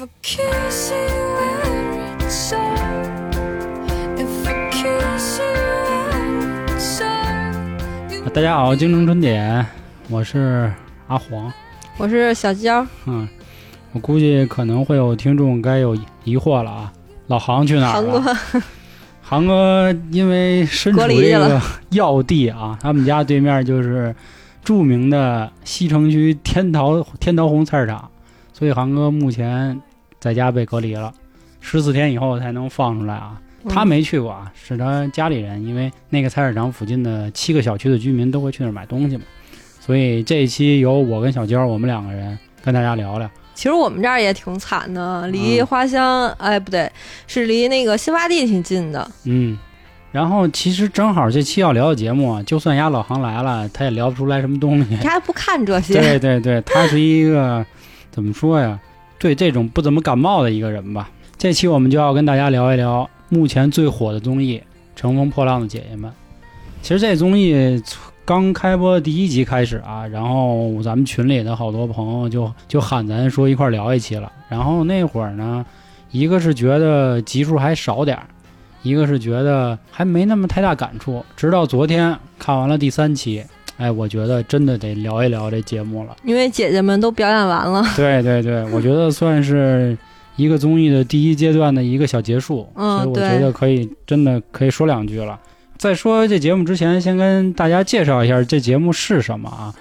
[8.32, 9.66] 大家好，京城春点，
[10.08, 10.72] 我是
[11.06, 11.52] 阿黄。
[11.98, 13.28] 我是小娇，嗯，
[13.92, 15.94] 我估计可能会有听众该有
[16.24, 16.90] 疑惑了啊，
[17.26, 18.20] 老杭去哪儿韩了？
[18.22, 18.62] 哥，
[19.20, 21.60] 杭哥因为身处这个
[21.90, 24.14] 要地啊，他们家对面就是
[24.64, 28.10] 著名的西城区天桃天桃红菜市场，
[28.54, 29.78] 所以杭哥目前
[30.20, 31.12] 在家被隔离了，
[31.60, 33.40] 十四天以后才能放出来啊。
[33.68, 39.22] 他没去过啊，是他家里人，因为那个菜市场附近的七个小区的居民都会去那儿买东西嘛，
[39.80, 43.28] 所以这一期由我跟小娇我们两个人跟大家聊聊。
[43.52, 46.90] 其实我们这儿也挺惨的，离嗯花乡，哎，不对，
[47.26, 49.10] 是离那个新发地挺近的。
[49.24, 49.58] 嗯，
[50.10, 55.10] 然后其实正好这期要聊的节目啊，就算丫老杭来了，他也聊不出来什么东西他。
[55.10, 55.92] 还不看这些？
[56.00, 57.62] 对对对，他是一个
[58.10, 58.80] 怎么说呀？
[59.20, 61.10] 对这种不怎么感冒的一个人吧。
[61.36, 64.58] 这期我们就要跟大家聊一聊目前最火的综艺
[64.96, 66.10] 《乘风破浪的姐姐们》。
[66.80, 67.80] 其实这综艺
[68.24, 74.32] 刚开播第一集开始啊，然后咱们群里的好多朋友就就喊咱说一块聊一期了。
[74.48, 75.66] 然后那会儿呢，
[76.10, 78.26] 一个是觉得集数还少点儿，
[78.82, 81.22] 一个是觉得还没那么太大感触。
[81.36, 83.44] 直到昨天看完了第三期，
[83.80, 86.14] 哎，我觉得真的得聊一聊这节目了。
[86.22, 87.82] 因为姐姐们都表演完了。
[87.96, 89.96] 对对对，我觉得算是
[90.36, 95.40] 一个综艺的第一阶段的一个小结束，嗯所以我觉得可以真的可以说两句了。
[95.78, 99.74] 在说这节目之前，先跟大家介绍一下这节目是什么啊？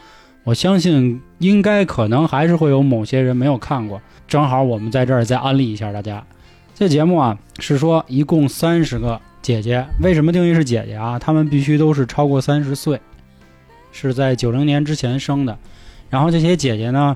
[0.45, 6.25] 我相信应该可能还是会有某些人没有看过，正好我们在这儿再安利一下大家。
[6.73, 11.20] 这节目啊是说一共三十个姐姐，为什么定义是姐姐啊？
[11.20, 12.97] 她们必须都是超过三十岁，
[13.92, 15.58] 是在九零年之前生的。
[16.09, 17.16] 然后这些姐姐呢，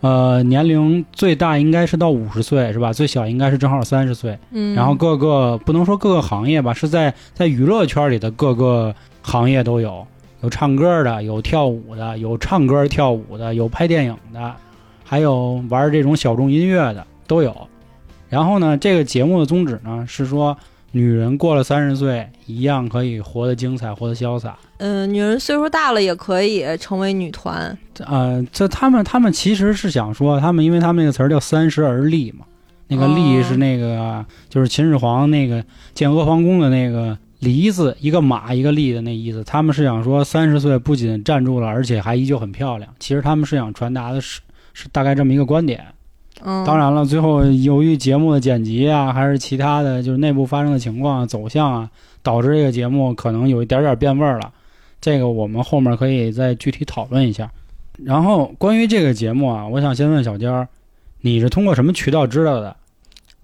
[0.00, 2.92] 呃，年龄最大应该是到五十岁，是吧？
[2.92, 4.38] 最小应该是正好三十岁。
[4.50, 10.06] 嗯，然后各个不能说各个行业吧，是在在娱乐圈里的各个行业都有，
[10.42, 14.54] 有唱歌的，有跳舞的，有唱歌跳舞的，有拍电影的，
[15.04, 17.56] 还有玩这种小众音乐的都有。
[18.28, 20.56] 然后呢，这个节目的宗旨呢是说，
[20.94, 24.56] 女人过了三十岁一样可以活得精彩，活得潇洒。
[24.78, 27.76] 嗯，女人岁数大了也可以成为女团。
[28.06, 32.44] 呃，这他们他们其实是想说，他们因为他们那个词儿叫三十而立嘛，
[32.86, 39.42] 那个立哦是那个、就是秦始皇那个建阿房宫的那个梨字，一个马一个立的那意思。
[39.42, 42.88] 他们是想说，三十岁不仅站住了，而且还依旧很漂亮。
[43.00, 44.40] 其实他们是想传达的是
[44.72, 45.84] 是大概这么一个观点。
[46.42, 51.90] 当然了，最后由于节目的剪辑啊，还是其他的就是内部发生的情况啊、走向啊，
[52.22, 54.52] 导致这个节目可能有一点点变味儿了。
[55.00, 57.50] 这个我们后面可以再具体讨论一下。
[58.02, 60.66] 然后关于这个节目啊，我想先问小娇，
[61.20, 62.76] 你是通过什么渠道知道的？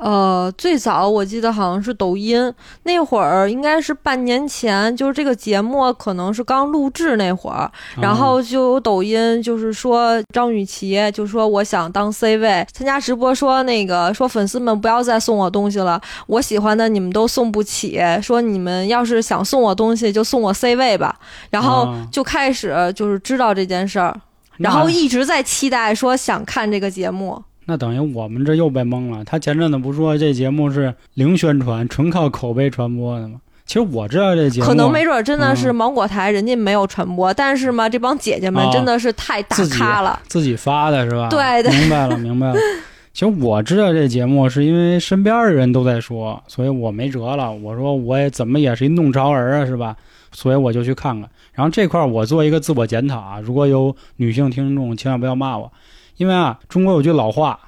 [0.00, 2.52] 呃，最早我记得好像是抖音
[2.84, 21.14] 那会儿，应该是半年前，就是这个节目可能是刚录制那会儿，然后就有抖音就是说张雨绮就说我想当 C 位，参加直播说那个说粉丝们不要再送我东西了，我喜欢的你们都送不起，说你们要是想送我东西就送我 C 位吧，
[21.50, 24.18] 然后啊就开始就是知道这件事儿，
[24.56, 27.42] 然后一直在期待说想看这个节目。
[27.70, 29.24] 那等于我们这又被蒙了。
[29.24, 33.40] 他前阵子不说这节目是零宣传，纯靠口碑传播的吗？
[33.64, 40.18] 其实我知道这节目可能没准儿真的是嗯芒果台人家没有传播，但是嘛，这帮姐姐们哦真的是太大咖了。
[40.26, 41.28] 自己发的是吧？
[41.28, 42.54] 对对明白了，明白了。
[43.12, 47.52] 其实我知道这节目是因为身边的人都在说，所以我没辙了。
[47.52, 49.96] 我说我也怎么也是一弄潮儿啊，是吧？
[50.32, 51.30] 所以我就去看看。
[51.52, 55.70] 然后这块儿我做一个自我检讨啊，如果有女性听众，千万不要骂我，
[56.20, 57.58] 因为啊，中国有句老话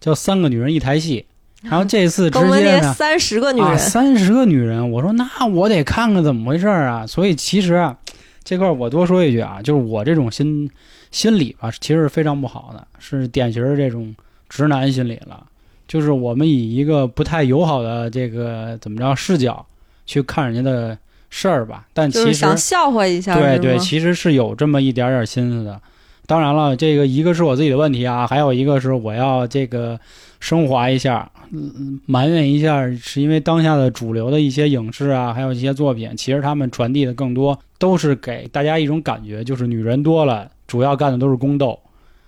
[0.00, 1.26] 叫“三个女人一台戏”，
[1.62, 2.94] 然后这次直接呢。
[2.94, 7.04] 三十个女啊，人，三十个女人，我说那我得看看怎么回事儿啊。
[7.04, 7.98] 所以其实啊，
[8.44, 10.70] 这块儿我多说一句啊，就是我这种心
[11.10, 14.14] 心理吧，其实是非常不好的，是典型的这种
[14.48, 15.44] 直男心理了。
[15.88, 19.66] 就是我们以一个不太友好的这个怎么着视角
[20.06, 20.96] 去看人家的
[21.30, 25.80] 事儿吧，但其实想笑话一下，对对，其实是有这么一点点心思的。
[26.28, 29.98] 当然了，这个一个是我自己的问题啊，还有一个是我要这个
[30.40, 41.80] 升华一下，嗯，埋怨一下，是因为当下的主流的一些影视啊，还有一些作品，其实他们传递的更多都是给大家一种感觉，就是女人多了，主要干的都是宫斗，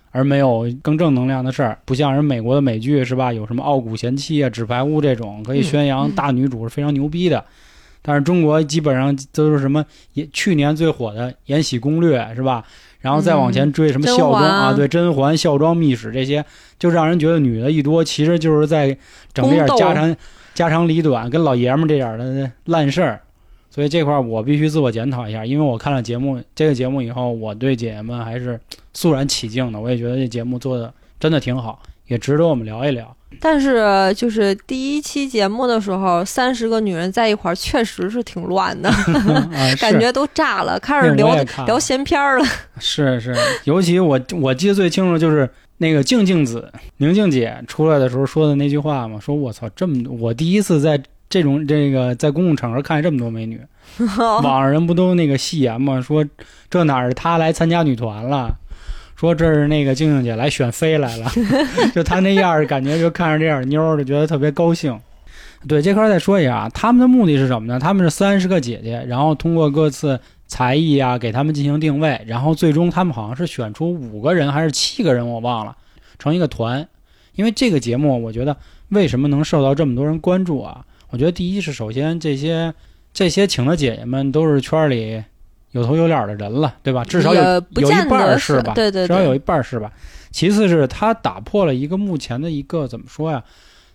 [0.09, 1.77] 而没有更正能量的事儿。
[1.85, 3.31] 不像人美国的美剧是吧？
[3.31, 7.45] 有什么傲骨贤妻啊、纸牌屋这种可以宣扬大女主是非常牛逼的。
[8.01, 12.65] 但是中国基本上都是什么也去年最火的《延禧攻略》是吧？
[13.01, 16.45] 然后再往前追什么孝庄啊，对甄嬛、孝庄秘史这些，
[16.79, 18.97] 就让人觉得女的一多，其实就是在
[19.33, 20.15] 整这点家长
[20.53, 23.21] 家长里短跟老爷们儿这点儿的烂事儿。
[23.69, 28.59] 所以这块儿我必须自我检讨一下，因为我看了节目这个节目以后，我对姐姐们还是
[28.93, 29.79] 肃然起敬的。
[29.79, 33.15] 我也觉得这节目做的真的挺好，也值得我们聊一聊。
[33.39, 38.89] 但是就是第一期节目的时候，三十个女人在一块儿，确实是挺乱的，
[39.53, 41.35] 啊，感觉都炸了，开始聊
[41.65, 42.45] 聊闲篇儿了。
[42.79, 53.59] 是是，尤其我我记得最清楚就是那个静静子宁静姐出来的时候说的那句话嘛，说我操这么多我第一次在这种这个在公共场合看见这么多美女，
[54.19, 56.25] 网上人不都那个戏言嘛，说
[56.69, 58.55] 这哪是她来参加女团了。
[59.21, 61.31] 说这是那个静静姐来选妃来了，
[61.93, 64.99] 就她那样儿，感觉就看着这样妞儿就觉得特别高兴。
[65.67, 67.79] 对这块儿再说一下啊，他们的目的是什么呢？
[67.79, 75.77] 他们是三十个姐姐，然后通过各自才艺啊，给他们进行定位，然后最终他们好像是选出五个人还是七个人，我忘了，
[76.17, 76.87] 成一个团。
[77.35, 78.57] 因为这个节目，我觉得
[78.89, 80.83] 为什么能受到这么多人关注啊？
[81.11, 82.73] 我觉得第一是首先这些
[83.13, 85.23] 这些请的姐姐们都是圈里
[85.71, 87.03] 有头有脸的人了，对吧？
[87.03, 87.41] 至少有
[87.75, 88.73] 有一半儿是吧？
[88.73, 89.91] 对对对，至少有一半儿是吧？
[90.31, 93.43] 其次是他打破了一个目前的一个怎么说呀？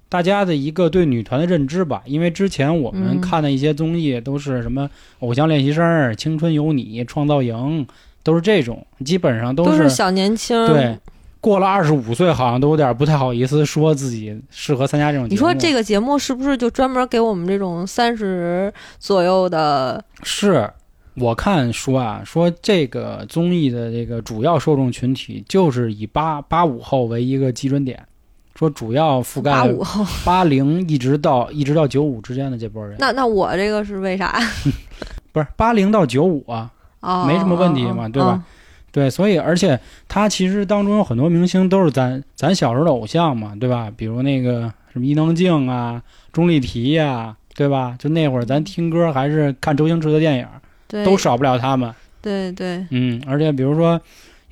[0.08, 4.84] 大家的一个对女团的认知吧，因为之前我们嗯看的一些综艺都是什么
[5.18, 5.84] 《偶像练习生》
[6.14, 7.86] 《青春有你》《创造营》，
[8.22, 10.66] 都是这种，基本上是都是小年轻。
[10.68, 10.98] 对。
[11.38, 15.30] 过了二十五岁，好像都有点不太好意思说自己适合参加这种节目。
[15.30, 20.02] 你说这个节目是不是就专门给我们这种三十左右的？
[20.24, 20.68] 是
[21.18, 28.02] 我看说啊，说这个综艺的这个主要受众群体就是以八八五后为一个基准点，
[28.54, 34.38] 说主要覆盖八五后，八零一直到一直到九五之间的这波人，那那我这个是为啥？
[35.32, 36.70] 不是八零到九五啊，
[37.00, 38.44] 哦，没什么问题嘛哦对吧？
[38.92, 39.78] 对，所以而且
[40.08, 43.92] 他其实当中有很多明星都是咱咱小时候的偶像嘛，对吧？
[43.94, 46.02] 比如那个什么伊能静啊、
[46.32, 47.94] 钟丽缇呀、对吧？
[47.98, 50.46] 就那会儿咱听歌还是看周星驰的电影，
[50.88, 51.92] 对，都少不了他们。
[52.20, 52.84] 对对。
[52.90, 54.00] 嗯，而且比如说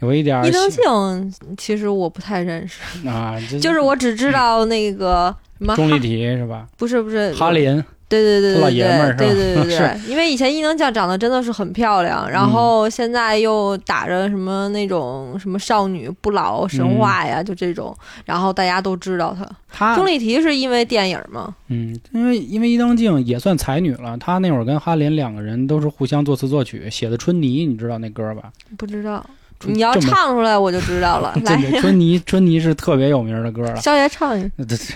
[0.01, 6.67] 有一点儿伊能静其实我不太认识，啊，就是我只知道那个什么哈钟丽缇是吧？
[6.77, 19.49] 不是不是哈林对对对对老爷们儿是吧对对对对对，因为以前伊能静长得真的是很漂亮，然后现在又打着什么那种什么少女不老神话呀，就这种，然后大家都知道她。
[19.73, 21.55] 她钟丽缇是因为电影吗？
[21.69, 28.53] 嗯，因为因为伊能静也算才女了，她那会儿跟哈林两个人都是互相作词作曲，写的《春泥》，你知道那歌吧？
[28.77, 29.25] 不知道，
[29.65, 31.35] 你要唱出来我就知道了。
[31.45, 33.77] 来，春泥，春泥是特别有名的歌了。
[33.83, 34.50] 肖爷唱一个。
[34.57, 34.95] 那这这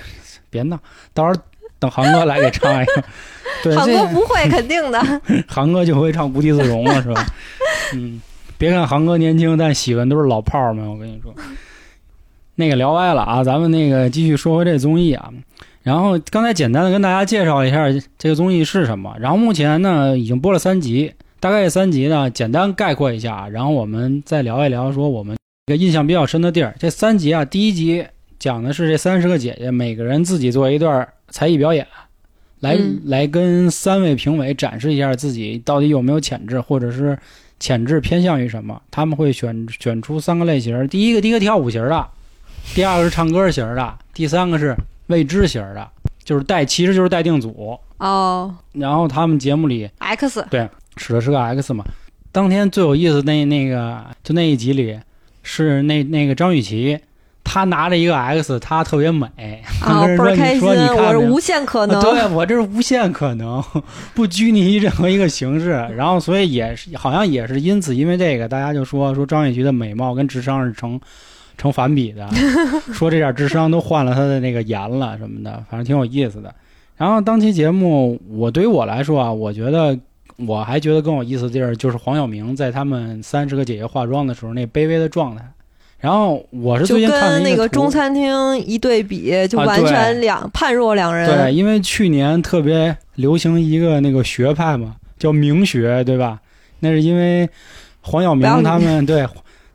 [0.50, 0.78] 别闹，
[1.12, 1.42] 到时候
[1.78, 3.04] 等航哥来给唱一个。
[3.62, 5.00] 对，好这哥不会，肯定的。
[5.48, 7.26] 航哥就会唱《无地自容》了，是吧？
[7.94, 8.20] 嗯，
[8.56, 10.88] 别看航哥年轻，但喜欢都是老炮儿们。
[10.88, 11.34] 我跟你说，
[12.54, 15.30] 那个聊歪了啊，咱们那个继续说回这综艺啊。
[15.82, 17.86] 然后刚才简单的跟大家介绍一下
[18.18, 19.16] 这个综艺是什么。
[19.18, 25.36] 然后目前呢已经播了三集，大概这三集呢简单概括一下啊，然后我们再聊一聊说我们
[25.66, 26.74] 一个印象比较深的地儿。
[26.78, 28.04] 这三集啊，第一集
[28.38, 31.86] 讲的是这三十个姐姐每个人自己做一段才艺表演，
[32.60, 37.18] 来、嗯来跟三位评委展示一下自己到底有没有潜质，或者是
[37.60, 38.80] 潜质偏向于什么。
[38.90, 42.06] 他们会选选出三个类型，第一个第一个跳舞型的，
[42.74, 44.76] 第二个是唱歌型的，第三个是
[45.06, 45.88] 未知型的，
[46.24, 47.78] 就是带其实就是带定组。
[47.98, 51.84] 哦然后他们节目里，X 对使的是个 X 嘛。
[52.30, 55.00] 当天最有意思那那个就那一集里
[55.42, 56.98] 是那那个张雨绮，
[57.50, 59.26] 她拿着一个 X，他特别美，
[59.80, 61.96] 啊，跟人说倍儿开心，我是无限可能。
[61.98, 63.64] 啊对我这是无限可能，
[64.14, 65.70] 不拘泥于任何一个形式。
[65.96, 71.00] 然后，所以也是好像也是因此，因为这个，大家就说说张雨绮的美貌跟智商是成
[71.56, 72.28] 成反比的，
[72.92, 76.54] 说这点智商都换了他的那个颜了什么的，反正挺有意思的。
[76.98, 79.98] 然后当期节目，我对于我来说啊，我觉得
[80.36, 85.42] 我还觉得更有意思的地儿就是黄晓明在他们三十个姐姐化妆的时候那卑微的状态。
[86.00, 91.28] 然后我是就最近看那个中餐厅一对比，就完全两、判若两人。
[91.28, 96.38] 对，因为去年特别流行一个那个学派嘛，叫明学，对吧？
[96.80, 97.48] 那是因为
[98.00, 99.26] 黄晓明他们 对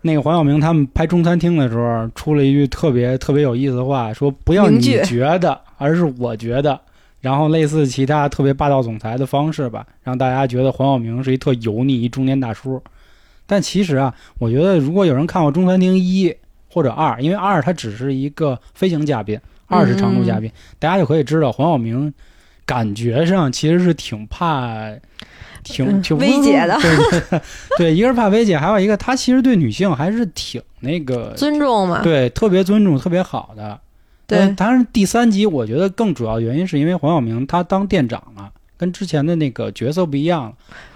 [0.03, 6.79] 那个黄晓明他们拍中餐厅的时候出了一句特别特别有意思的话，说不要你觉得，而是我觉得。
[7.19, 12.81] 然后类似其他特别霸道总裁的方式吧，让大家觉得黄晓明是一特油腻一中年大叔。
[13.45, 16.29] 但其实啊，我觉得如果有人看过《中餐厅一》
[16.69, 22.13] 或者二，因为二它只是一个飞行嘉宾，二是常驻嘉宾，大家就可以知道黄晓明
[22.65, 24.91] 感觉上其实是挺怕。
[25.63, 26.77] 挺嗯挺薇姐的
[27.77, 33.79] 对 一个是怕薇姐，还有一个他其实对女性还是挺那个，尊重嘛，对特别尊重、特别好的。
[34.27, 40.53] 对呃当然第三集我觉得更主要原因是因为黄晓明他当店长了，跟之前的那个角色不一样了。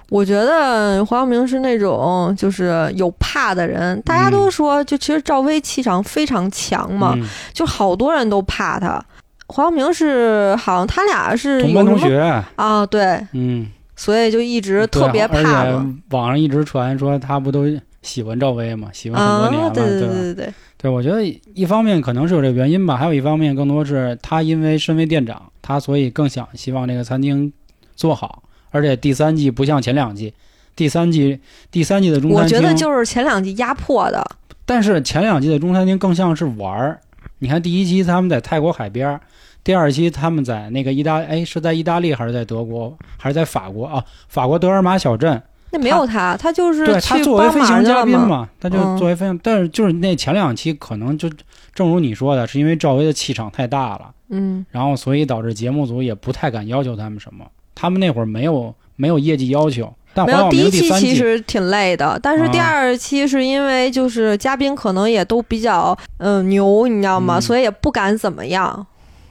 [0.10, 9.04] 我觉得黄晓明是那种就是有怕的人，大家都说，就其实赵薇气场非常强嘛，嗯，就好多人都怕他。
[9.48, 12.20] 黄晓明是好像他俩是同班同学，
[12.56, 12.86] 啊？
[12.86, 15.66] 对，嗯，所以就一直特别怕。
[16.12, 17.66] 网上一直传说他不都
[18.02, 19.84] 喜欢赵薇嘛，喜欢很多年啊，了，对？
[19.84, 21.22] 对对对，对，我觉得
[21.54, 27.52] 一方面可能是有这个原因吧，还有一方面更多是他因为身为店长，他所以更想希望这个餐厅
[27.96, 28.44] 做好。
[28.78, 30.34] 而且第三季不像前两季，
[30.76, 31.40] 第三季
[31.72, 34.24] 第三季的中餐厅，我觉得就是前两季压迫的，
[34.66, 37.00] 但是前两季的中餐厅更像是玩儿。
[37.40, 39.20] 你看第一期他们在泰国海边儿，
[39.64, 44.04] 第二期他们在那个意大，哎，是在意大利还是在德国，还是在法国啊？
[44.28, 45.42] 法国德尔玛小镇，
[45.72, 47.84] 那没有他，他就是对他作为飞行。
[47.84, 51.30] 嘉宾嘛，他就嗯作为飞行，但是就是那前两期可能就
[51.74, 57.46] 正如你说的，是因为赵薇的气场太大了，嗯，然后所以导致节目组也不太敢要求他们什么。
[57.80, 67.38] 他们那会儿没有没有业绩要求，但没有第一期其实挺累的，但是第啊二期是因为就是嘉宾可能也都比较嗯、呃牛，你知道吗？
[67.38, 67.42] 嗯。
[67.42, 68.86] 所以也不敢怎么样，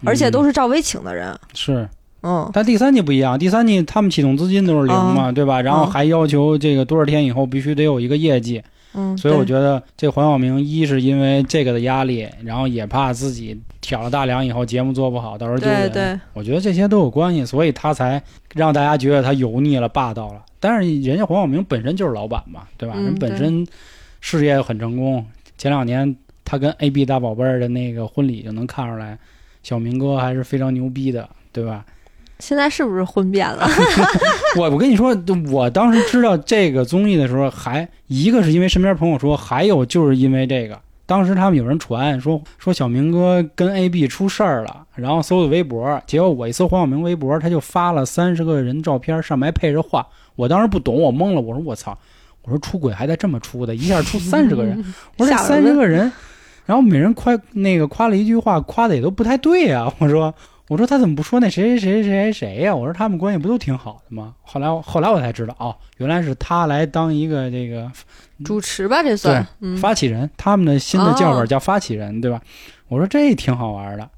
[0.05, 1.89] 而且都是、赵薇请的人，是，
[2.23, 5.61] 嗯，但第三季不一样，第三季他们启动资金都是零嘛，对吧？
[5.61, 5.91] 然后嗯。
[5.91, 8.63] 还要求这个多少天以后必须得有一个业绩，
[8.97, 15.91] 嗯，所以我觉得这黄晓明一是因为这个的压力，然后也怕自己挑了大梁以后节目做不好，到时候丢人。
[15.93, 18.21] 对对，我觉得这些都有关系，所以他才
[18.55, 20.43] 让大家觉得他油腻了、霸道了。
[20.59, 22.95] 但是人家黄晓明本身就是老板嘛，对吧？
[22.97, 23.67] 嗯人本身
[24.21, 25.25] 事业很成功。
[25.59, 29.19] 前两年他跟 AB 大宝贝儿的那个婚礼就能看出来，
[29.63, 31.85] 小明哥还是非常牛逼的，对吧？
[32.39, 33.67] 现在是不是婚变了？
[34.57, 35.17] 我我跟你说，
[35.51, 40.79] 我当时知道这个综艺的时候，还一个是因为身边朋友说，还有就是因为这个。
[41.07, 50.05] 当时他们有人传说说小明哥跟 AB 出事儿了，然后搜的微博，结果我一搜黄晓明微博，他就发了三十个人照片，上面还配着话。
[50.35, 51.97] 我当时不懂，我懵了，我说我操，
[52.43, 54.77] 我说出轨还得这么出的，一下出三十个人，
[55.17, 56.11] 我说这三十个人，
[56.67, 60.35] 然后每人夸那个夸了一句话，夸的也都不太对啊、我说
[60.69, 64.35] 我说他怎么不说那谁谁谁谁谁谁呀、我说他们关系不都挺好的吗？
[64.43, 67.91] 后来后来我才知道，哦，原来是他来当一个这个
[68.45, 72.41] 主持吧，这算，嗯，发起人，他们的新的叫法哦叫发起人，对吧？
[72.89, 74.09] 我说这挺好玩的。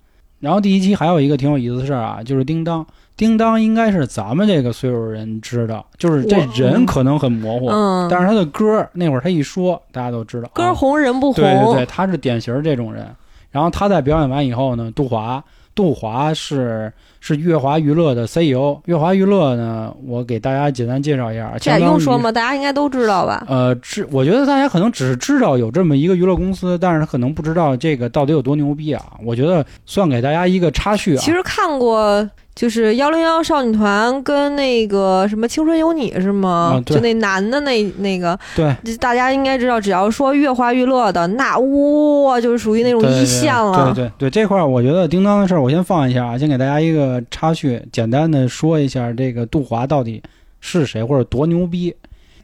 [0.40, 2.86] 然后第一期还有一个挺有意思的事儿啊，就是叮当，
[3.16, 10.46] 叮当应该是咱们这个岁数人知道，就是这人可能很模糊，嗯，但是他的歌儿那会儿他一说，大家都知道。
[10.46, 13.06] 哦歌红人不红，对对对，他是典型儿这种人。
[13.50, 15.42] 然后他在表演完以后呢，杜华，
[15.78, 18.80] 杜华是是乐华娱乐的 CEO。
[18.86, 22.32] 乐华娱乐呢，我给大家简单介绍一下，这也相当于用说吗？
[22.32, 23.46] 大家应该都知道吧？
[23.48, 29.00] 呃，知我觉得大家可能只是知道有这么一个娱乐公司，但是他可能不知道这个到底有多牛逼啊。
[29.24, 31.20] 我觉得算给大家一个插叙啊。
[31.20, 36.74] 其实看过，就是幺零幺少女团跟那个什么青春有你是吗？
[36.74, 43.94] 啊就那男的那那个，对大家应该知道，只要说乐华娱乐的，那哇、就是属于那种一线了。
[43.94, 50.20] 对对对，这块儿我觉得叮当的事儿我先放一下啊，先给大家一个插叙，简单的说一下这个杜华到底
[50.60, 51.94] 是谁或者多牛逼。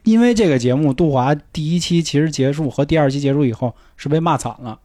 [0.03, 4.79] 因为这个节目，杜华第一期其实结束和第二期结束以后是被骂惨了，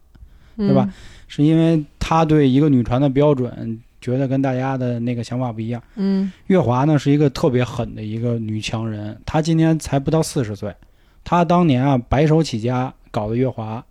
[0.57, 0.89] 嗯对吧？
[1.29, 5.83] 是因为他对一个女团的标准觉得跟大家的那个想法不一样。
[5.97, 6.33] 嗯。
[6.47, 10.75] 月华呢是一个特别狠的一个女强人，她今年才不到四十岁，
[11.25, 13.85] 她当年啊白手起家搞的月华，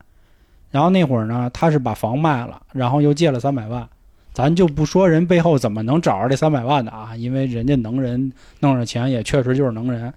[0.71, 3.87] 然后那会儿呢，她是把房卖了，然后又借了三百万，
[4.33, 10.13] 咱就不说人背后怎么能找着这三百万的啊，因为人家能人弄着钱也确实就是能人，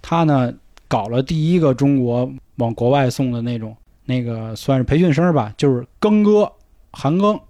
[0.00, 0.52] 她呢
[0.88, 6.50] 搞了第一个中国往国外送的那种那个算是培训生吧，就是庚哥
[6.90, 7.40] 韩庚，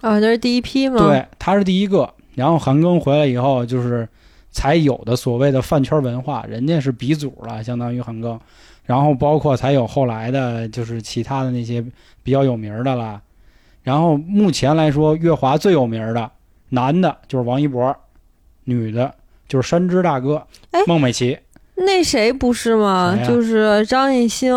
[0.00, 0.98] 啊，那是第一批吗？
[0.98, 2.12] 对，他是第一个。
[2.34, 4.08] 然后韩庚回来以后，就是
[4.50, 8.38] 才有的所谓的饭圈文化，人家是鼻祖了，相当于韩庚。
[8.84, 11.84] 然后包括才有后来的，就是其他的那些
[12.22, 13.20] 比较有名的啦。
[13.82, 16.30] 然后目前来说，月华最有名的
[16.70, 17.94] 男的就是王一博，
[18.64, 19.14] 女的
[19.48, 21.38] 就是山之大哥哎孟美岐。
[21.80, 23.16] 那谁不是吗？
[23.26, 24.50] 就是张艺兴，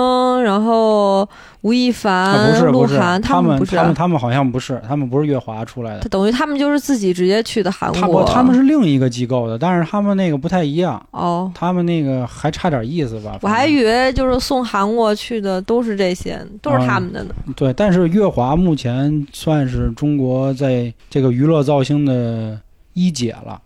[0.43, 1.27] 然后
[1.61, 6.09] 吴亦凡、鹿晗，他们不是他们他们好像不是，他们不是月华出来的他。
[6.09, 8.23] 等于他们就是自己直接去的韩他国。
[8.23, 11.01] 不他们是另一个机构的，但是他们那个不太一样。
[11.11, 13.37] 哦，他们那个还差点意思吧？
[13.41, 17.33] 我还以为就是送韩国去的都是这些，都是他们的呢。
[17.55, 22.59] 对，但是月华目前算是中国在这个娱乐造星的
[22.93, 23.59] 一姐了，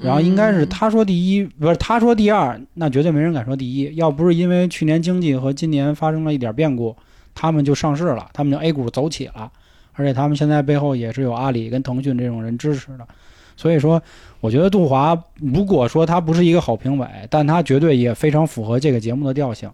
[0.00, 3.94] 然后应该是嗯他说第一，不是他说第二，那绝对没人敢说第一。
[3.96, 6.96] 要不是因为去年经济和今年发生了一点变故，
[7.34, 9.50] 他们就上市了，他们就 A 股走起了，
[9.92, 13.06] 而且他们现在背后也是有阿里跟腾讯这种人支持的。
[13.54, 14.02] 所以说，
[14.40, 19.70] 我觉得杜华如果说他不是一个好评委，但他绝对也非常符合这个节目的调性，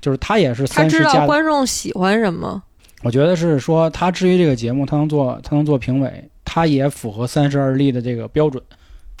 [0.00, 2.62] 就是他也是三十加道观众喜欢什么。
[3.02, 8.60] 我觉得是说，他至于这个节目，他能做，他能做评委，他也符合三十而立的这个标准。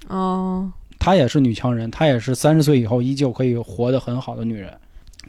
[0.08, 4.72] 哦，她也是女强人，她也是三十岁以后依旧可以活得很好的女人。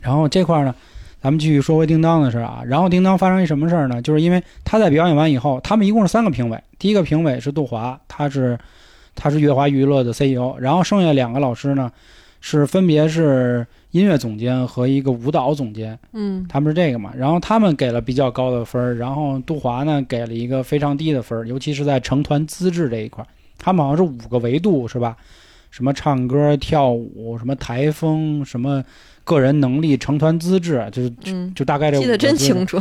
[0.02, 0.74] 然后这块儿呢，
[1.22, 2.62] 咱们继续说回叮当的事儿啊。
[2.66, 4.02] 然后叮当发生一什么事儿呢？
[4.02, 8.58] 就是因为她在表演完以后，他们一共是三个评委，第一个评委是杜华，他是
[9.16, 11.92] 他是乐华娱乐的 CEO，然后剩下两个老师呢，
[12.40, 16.00] 是分别是音乐总监和一个舞蹈总监。
[16.14, 23.28] 嗯他们是这个嘛，然后他们给了比较高的分儿，然后杜华呢给了一个非常低的分儿，尤其是在成团资质这一块儿，
[23.60, 25.16] 他们好像是五个维度是吧？
[25.70, 28.84] 什么唱歌、跳舞，什么台风，什么
[29.24, 32.80] 个人能力、成团资质，就是嗯，就大概这五记得真清楚。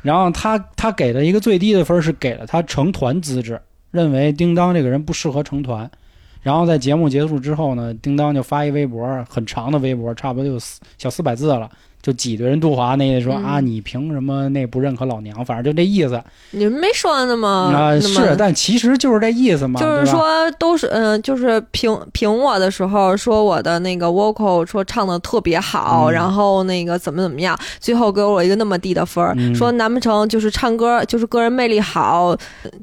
[0.00, 5.90] 然后他他给的一个最低的分是给了他成团资质，认为叮当这个人不适合成团。
[6.40, 11.68] 然后在节目结束之后呢，叮当就发一微博，很长的微博，差不多就四小四百字了，
[12.08, 15.44] 就挤兑人杜华那说、嗯啊，你凭什么那不认可老娘？
[15.44, 16.18] 反正就这意思
[16.52, 32.34] 你们没说那么啊、是，但其实就是这意思嘛，就是说都是嗯、就是评评我的时候说我的那个 vocal 说唱的特别好，嗯然后那个怎么怎么样，最后给我一个那么低的分儿，嗯说难不成就是唱歌就是个人魅力好，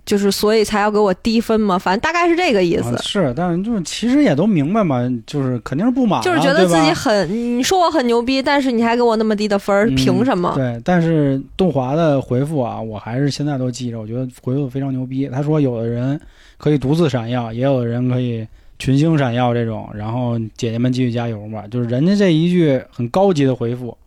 [0.06, 1.80] 就是所以才要给我低分吗？
[1.80, 2.94] 反正大概是这个意思。
[2.94, 10.54] 啊是，但是就是其实也都明白嘛，就是肯定是不满啊，就是觉得自己很，你说我很牛逼，但是你还给我那么低的分儿，嗯凭什么？
[10.56, 15.28] 对，但是杜华的回复啊，我还是现在都记着，我觉得回复非常牛逼。
[15.28, 16.20] 他说，有的人
[16.58, 18.48] 可以独自闪耀，也有的人可以
[18.80, 19.90] 群星闪耀这种。
[19.94, 23.98] 然后姐姐们继续加油吧，就是人家这一句很高级的回复，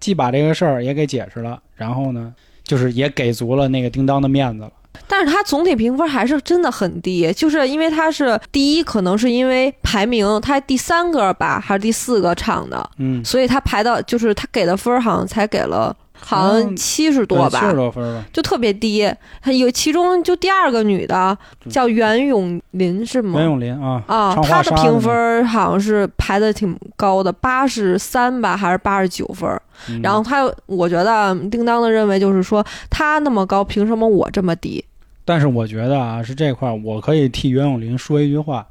[0.00, 4.72] 既把这个事儿也给解释了，然后呢，就是也给足了那个叮当的面子了。
[5.06, 18.24] 但是他总体评分还是真的很低，就是因为他是第一，可能是因为排名他第三个吧，还是第四个唱的，嗯，所以他排到就是他给的分儿好像才给了好好像像七十多吧七十，多分吧。
[18.32, 19.08] 就特别低。
[19.40, 21.36] 还有其中就第二个女的
[21.68, 23.38] 叫袁咏琳是吗？
[23.38, 29.48] 袁咏琳啊，啊，她的评分好像是排的挺高的，八十三吧，还是八十九分。
[29.90, 34.84] 嗯然后她，我觉得叮当的认为就是说，她那么高，凭什么我这么低？
[35.24, 38.66] 但是我觉得啊，是这块儿我可以替袁咏琳说一句话。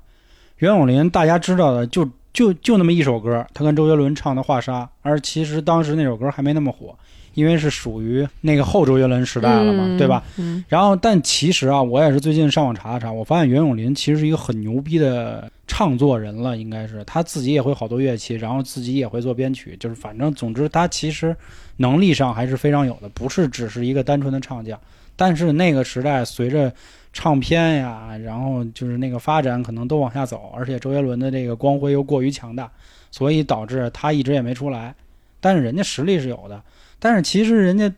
[0.59, 6.97] 袁咏琳大家知道的就就就那么一首歌，她跟周杰伦唱的《画沙》，而其实当时那首歌还没那么火，
[7.35, 10.23] 因为是属于那个后周杰伦时代了嘛，嗯对吧？？
[10.37, 21.35] 嗯然后，但其实啊，我也是最近上网查了查，我发现袁咏琳其实是一个很牛逼的唱作人了，应该是他自己也会好多乐器，然后自己也会做编曲，就是反正总之他其实
[21.77, 24.79] 能力上还是非常有的，不是只是一个单纯的唱将。
[25.17, 26.71] 但是那个时代随着
[27.13, 32.69] 唱片呀，然后就是那个发展可能都往下走，而且周杰伦的这个光辉又过于强大，
[33.11, 34.93] 所以导致他一直也没出来。
[35.39, 36.61] 但是人家实力是有的，
[36.99, 37.91] 但是其实人家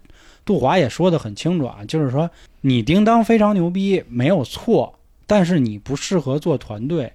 [0.46, 2.30] 杜华也说的很清楚啊，就是说
[2.62, 4.94] 你叮当非常牛逼没有错，
[5.26, 7.12] 但是你不适合做团队。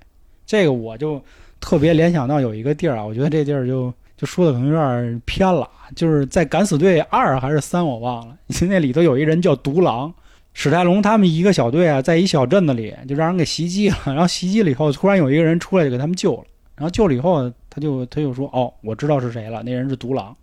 [0.46, 1.22] 这个我就
[1.60, 8.36] 特别联想到有一个地儿啊，我觉得这地儿就就说的可能有点偏了，就是在《敢死队二》还是三我忘了，
[8.68, 10.12] 那里头有一人叫独狼。
[10.54, 16.44] 史泰龙他们一个小队啊，在一小镇子里就让人给袭击了，然后袭击了以后，突然有一个人出来就给他们救了，
[16.76, 20.36] 然后救了以后，他就他就说：“哦，我知道是谁了，那人是独狼。”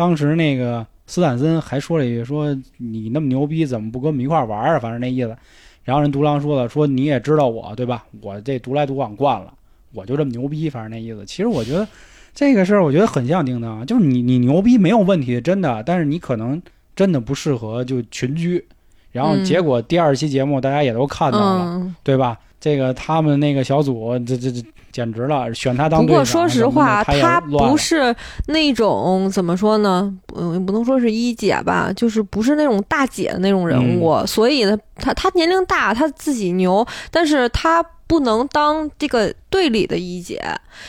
[0.00, 5.36] 当时那个斯坦森还说了一句：“说你那么牛逼，怎么不跟我们一块儿玩儿啊？”反正那意思。
[5.84, 8.06] 然后人独狼说了：“说你也知道我对吧？
[8.22, 9.52] 我这独来独往惯了，
[9.92, 11.22] 我就这么牛逼。”反正那意思。
[11.26, 11.86] 其实我觉得
[12.34, 16.62] 这个事儿，我觉得很像叮当，就是你你牛逼没有问题，真的，但是你可能
[16.96, 18.64] 真的不适合就群居。
[19.12, 22.38] 然后嗯结果第二期节目大家也都看到了，嗯，对吧？
[22.58, 28.14] 这个他们那个小组，这这这简直了，选他当不过说实话，他不是
[28.46, 30.12] 那种怎么说呢？
[30.36, 40.42] 嗯，不能说是一姐吧，就是不是那种大姐的那种人嗯物，所以呢，他他年龄大，他自己牛，但是他不能当这个队里的一姐。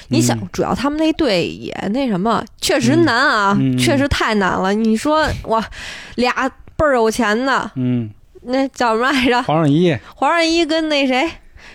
[0.07, 4.73] 你想嗯，主要他们那队也那什么，确实难啊，嗯嗯确实太难了。
[4.73, 5.63] 你说哇，
[6.15, 8.09] 俩倍儿有钱的，嗯，
[8.41, 9.43] 那叫什么来着？
[9.43, 11.29] 黄圣依，黄圣依跟那谁，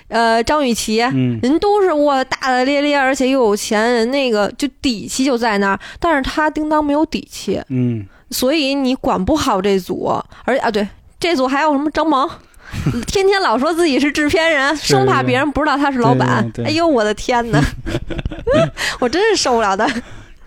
[0.09, 1.01] 呃，张雨绮。
[1.03, 5.81] 嗯人都是哇大大咧咧，而且又有钱，人那个就底气就在那儿。
[5.99, 10.13] 但是他叮当没有底气，嗯，所以你管不好这组。
[10.45, 10.87] 而且啊，对，
[11.19, 12.29] 这组还有什么张萌，
[13.07, 17.61] 天天老说自己是制片人，生怕别人不知道他是老板哎呦，我的天哪！
[19.01, 19.87] 我真是受不了的。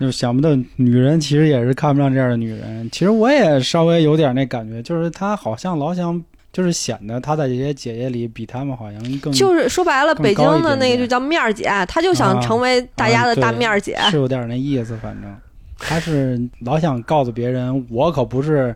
[0.00, 2.88] 就想不到女人其实也是看不上这样的女人。
[2.90, 13.98] 其实我也稍微有点那感觉，就是她好像老想，就是显得她在这些姐姐里比她们好像更就是说白了，更北京的那个就叫面儿姐，她就想啊成为大家的大面儿姐。
[14.10, 15.36] 是有点那意思，反正
[15.78, 18.74] 她是老想告诉别人，我可不是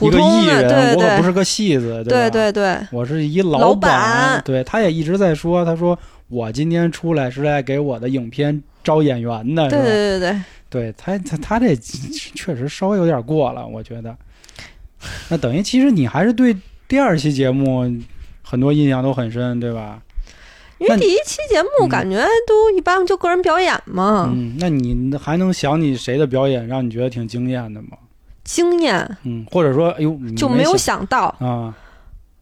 [0.00, 2.30] 一个普通的，艺人，对对我可不是个戏子，对吧？
[2.30, 3.90] 对对，我是一老板，
[4.34, 9.78] 板对，她也一直在说，她说我今天出来是来给我的影片招演员的，对？
[9.78, 14.16] 对对对，对他他他这确实稍微有点过了，我觉得。
[15.28, 16.56] 那等于其实你还是对
[16.92, 17.90] 第二期节目
[18.42, 19.98] 很多印象都很深，对吧？
[20.76, 27.96] 因为第一期节目嗯感觉都一般，就个人表演嘛，嗯，那你还能想起谁的表演让你觉得挺惊艳的吗？
[28.44, 31.74] 惊艳嗯，或者说，哎呦，你就没有想想到，啊，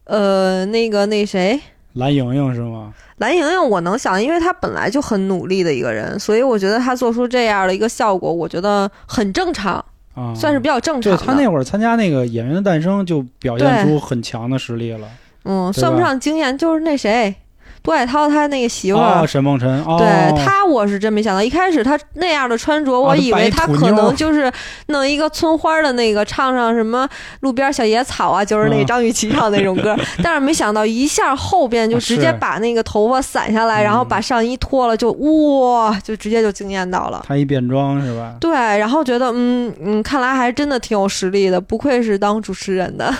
[0.03, 1.57] 呃，那个那谁。
[1.93, 2.93] 蓝莹莹是吗？
[3.19, 11.17] 蓝莹莹，我能想，因为她本来就很努力的一个人，所以我觉得她做出这样的一个效果，我觉得很正常，啊，算是比较正常的。
[11.17, 15.07] 对他那会儿参加那个《演员的诞生》，就表现出很强的实力了。
[15.43, 17.35] 嗯，算不上经验，就是那谁，
[17.83, 19.21] 杜海涛他那个媳妇儿。
[19.21, 24.51] 哦，沈梦辰，哦，对他，我是真没想到，一开始他那样的穿着，我啊以为他可能就是
[24.87, 27.07] 弄一个村花的那个，唱上什么
[27.39, 37.23] 路边小野草啊，就是那啊张雨绮唱那种歌， 但是没想到一下后边就直接把那个头发散下来，然后嗯把上衣脱了，就哇，就直接就惊艳到了。
[37.27, 38.35] 他一变装是吧？
[38.39, 43.13] 对，然后觉得嗯嗯，看来还真的挺有实力的，不愧是当主持人的。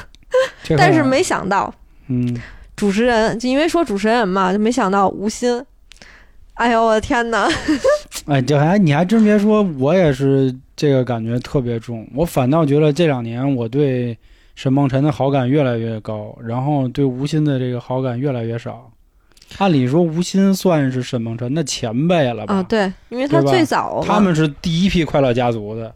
[0.77, 1.73] 但是没想到
[2.07, 2.41] 嗯，
[2.81, 5.63] 主持人，就因为说主持人嘛，就没想到吴昕。
[6.55, 7.47] 哎呦我的天哪！
[8.25, 12.07] 哎，这还你还真别说，我也是这个感觉特别重。
[12.15, 14.17] 我反倒觉得这两年我对
[14.55, 18.91] 沈梦辰的好感越来越高，然后对吴昕的这个好感越来越少。
[19.59, 22.55] 按理说，吴昕算是沈梦辰的前辈了吧？
[22.55, 25.93] 啊，对，因为他最早他们是第一批快乐家族的，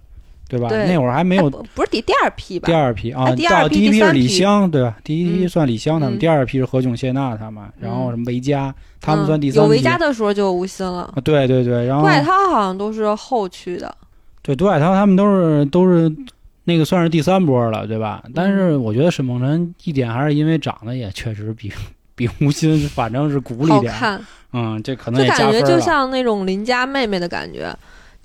[0.47, 0.69] 对吧？
[0.69, 2.65] 对那会儿还没有哎不不是第第二批吧？
[2.67, 4.95] 第二批啊，哎第二第一批是李湘，对吧？
[5.03, 9.63] 第一批嗯算李湘他们，嗯第二批是何炅、谢娜他们，然后什么维嘉，他们嗯算第三批。
[9.63, 13.93] 有维嘉的时候就有吴昕了，啊，对对对，然后杜海涛好像都是后去的。
[14.41, 16.11] 对杜海涛他们都是都是
[16.65, 18.23] 那个算是第三波了，对吧？
[18.33, 21.71] 但嗯是我觉得沈梦辰一点还是因为长得也确实比
[22.15, 23.93] 比吴昕反正是古里点，
[24.53, 25.79] 嗯，这可能就也加感觉就。
[25.79, 27.75] 像那种邻家妹妹的感觉。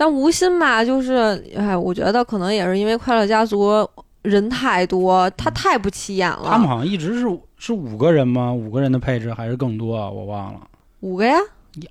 [0.00, 3.70] 但吴昕吧，就是哎，我觉得可能也是因为《快乐家族》
[4.22, 6.46] 人太多，他太不起眼了。
[6.46, 7.26] 他们好像一直是
[7.58, 8.50] 是五个人吗？
[8.50, 10.08] 五个人的配置还是更多啊？
[10.08, 10.60] 我忘了
[11.00, 11.36] 五个呀，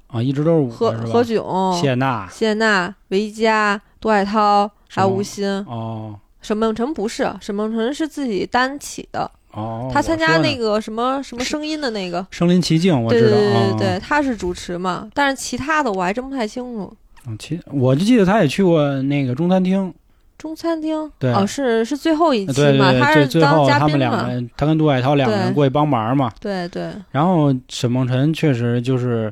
[0.08, 0.92] 啊，一直都是五何？
[0.92, 5.48] 何炅、谢娜谢娜、维嘉、杜海涛，还有吴昕。
[5.68, 12.26] 哦沈梦辰不是，沈梦辰是自己单起的，哦，他参加那个个什么什么声音的那个。
[12.32, 13.68] 身临其境，我对对知道啊。
[13.78, 16.92] 对对对，他是主持嘛，但是其他的我还真不太清楚。
[17.30, 19.94] 嗯其我就记得他也去过那个中餐厅，
[20.38, 26.32] 中餐厅，对哦，是是最后一期嘛，对对对，他是最最后他们两个嘛，人，他跟杜海涛两个人过去帮忙嘛。
[26.40, 29.32] 对对，然后沈梦辰确实就是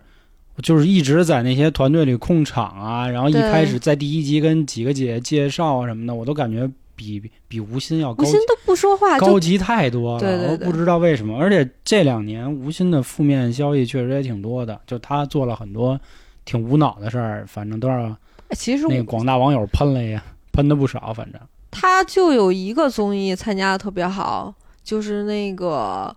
[0.62, 11.38] 就是一直在那些团队里控场啊，然后一开始在第一集跟几个姐姐介绍啊什么的，我都感觉比比吴昕要高吴昕都不说话，高级太多了，我不知道为什么。
[11.38, 16.00] 而且这两年吴昕的负面消息确实也挺多的，就他做了很多
[16.48, 18.10] 挺无脑的事儿，反正都让
[18.48, 21.40] 哎其实那个广大网友喷了呀，喷的不少，反正。
[21.70, 24.52] 他就有一个综艺参加的特别好，
[24.84, 26.16] 就是那个。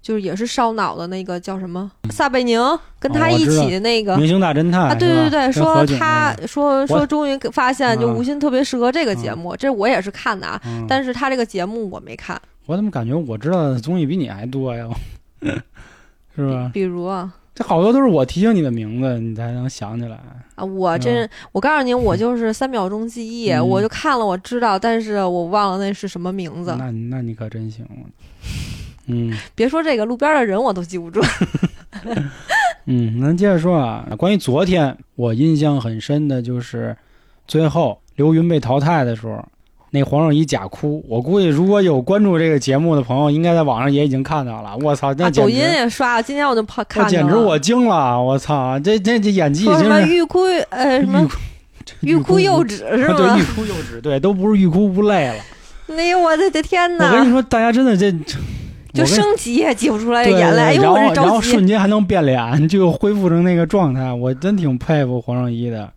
[0.00, 2.60] 就是也是烧脑的那个叫什么撒贝宁，
[2.98, 14.88] 跟他一起的那个、明星大侦探啊，对对对，说他说说终于发现就啊吴昕特别适合这个节嗯目，这我也是看的啊，嗯但是他这个节目我没看，我怎么感觉我知道的综艺比你还多呀？
[16.34, 16.68] 是吧？
[16.74, 20.16] 比如啊，这好多都是我提醒你的名字，你才能想起来。
[20.54, 26.74] 啊我真、我告诉你，我 就是三秒钟记忆，嗯我就看了，我知道，但是我忘了那是什么名字。
[26.78, 27.86] 那那你可真行。
[29.06, 31.20] 嗯 别说这个路边的人我都记不住。
[32.86, 36.96] 嗯，咱接着说啊，关于昨天我印象很深的就是
[37.46, 39.44] 最后刘云被淘汰的时候，
[39.94, 41.04] 那黄圣依假哭。
[41.06, 44.74] 我估计如果有关注这个节目的朋友，应该在网上也已经看到了。
[44.82, 45.58] 我操，那啊，抖音！
[45.58, 47.06] 也刷了，今天我就跑看。
[47.08, 48.20] 简直我惊了！
[48.20, 51.28] 我操，这这这演技 什么欲哭呃什么
[52.00, 53.44] 欲哭又止 是啊对，欲？
[53.54, 55.34] 哭又止，对，都不是欲哭无泪了。
[55.94, 57.06] 哎呦我的天哪！
[57.06, 58.10] 我跟你说，大家真的这，
[58.94, 61.66] 就升级也挤不出来对眼泪，哎呦然后然我这着急后瞬。
[61.66, 65.90] 间还能变脸，就恢复成那个状态，我真挺佩服黄圣依的。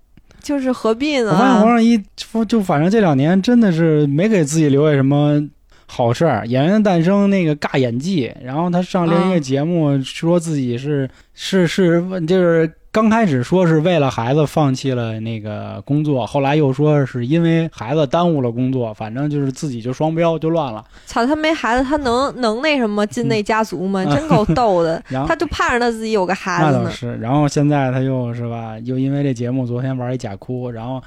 [0.45, 1.31] 就是何必呢？
[1.31, 1.99] 我发现黄圣依，
[2.47, 5.41] 就反正这两年真的是没给自己留下什么
[5.87, 20.81] 好事儿，《演员的诞生》那个尬演技，然后他上另一个啊节目说自己是、是是就是刚开始说是为了孩子放弃了那个工作，后来又说是因为孩子耽误了工作，反正就是自己就双标就乱了。
[21.05, 24.05] 操，他没孩子，他能能那什么进那家族吗？
[24.05, 26.83] 真够逗的，嗯 然后他就盼着他自己有个孩子呢。
[26.83, 31.05] 那倒是，然后现在他又是吧，又因为这节目昨天玩一假哭，然后他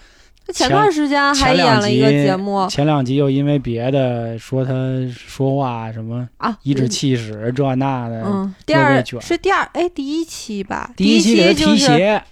[0.53, 4.73] 前段时间还演了一个节目前两集又因为别的说他
[5.15, 12.23] 说话什么啊，颐指气使这那的，嗯，第二是第二哎第一期吧，第一期期给他提就是鞋，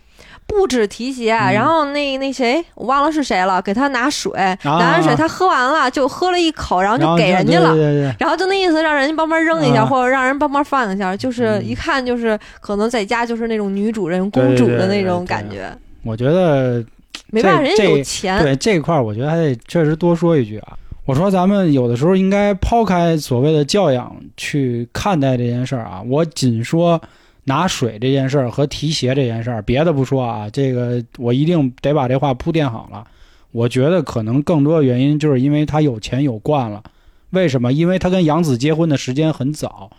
[0.47, 4.33] 不止提鞋，嗯然后那那谁我忘了是谁了，给他拿水，
[4.65, 7.77] 拿完水啊他喝完了就喝了一口，然后就给人家了。
[8.19, 15.71] 然后就那意思，让人家帮忙扔一下，啊或者让人帮忙放一下，就是嗯一看就是可能在家就是那种女主人、公主的那种感觉。
[16.03, 16.83] 我觉得
[17.31, 18.43] 没办法，人家有钱。
[18.43, 20.79] 对这块儿，我觉得还得确实多说一句啊。
[21.05, 26.03] 我说咱们有的时候应该抛开所谓的教养去看待这件事儿啊。
[26.07, 27.01] 我仅说
[27.45, 33.07] 拿水这件事儿和提鞋这件事儿，别的不说啊，这个我一定得把这话铺垫好了。
[33.53, 36.83] 我觉得可能更多的原因就是因为他有钱有惯了。
[37.31, 37.73] 为什么？
[37.73, 39.91] 因为他跟杨子结婚的时间很早，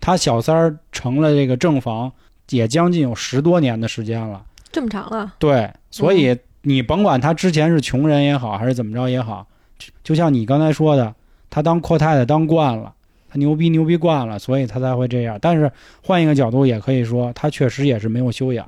[0.00, 2.12] 他小三儿成了这个正房
[2.50, 4.44] 也将近有十多年的时间了。
[4.70, 9.46] 这么长了，对，所嗯以你甭管他之前是穷人也好，还是怎么着也好，
[9.78, 11.14] 就就像你刚才说的，
[11.48, 12.92] 他当阔太太当惯了，
[13.30, 15.38] 他牛逼牛逼惯了，所以他才会这样。
[15.40, 15.70] 但是
[16.02, 18.66] 换一个角度也可以说，他确实也是没有修养，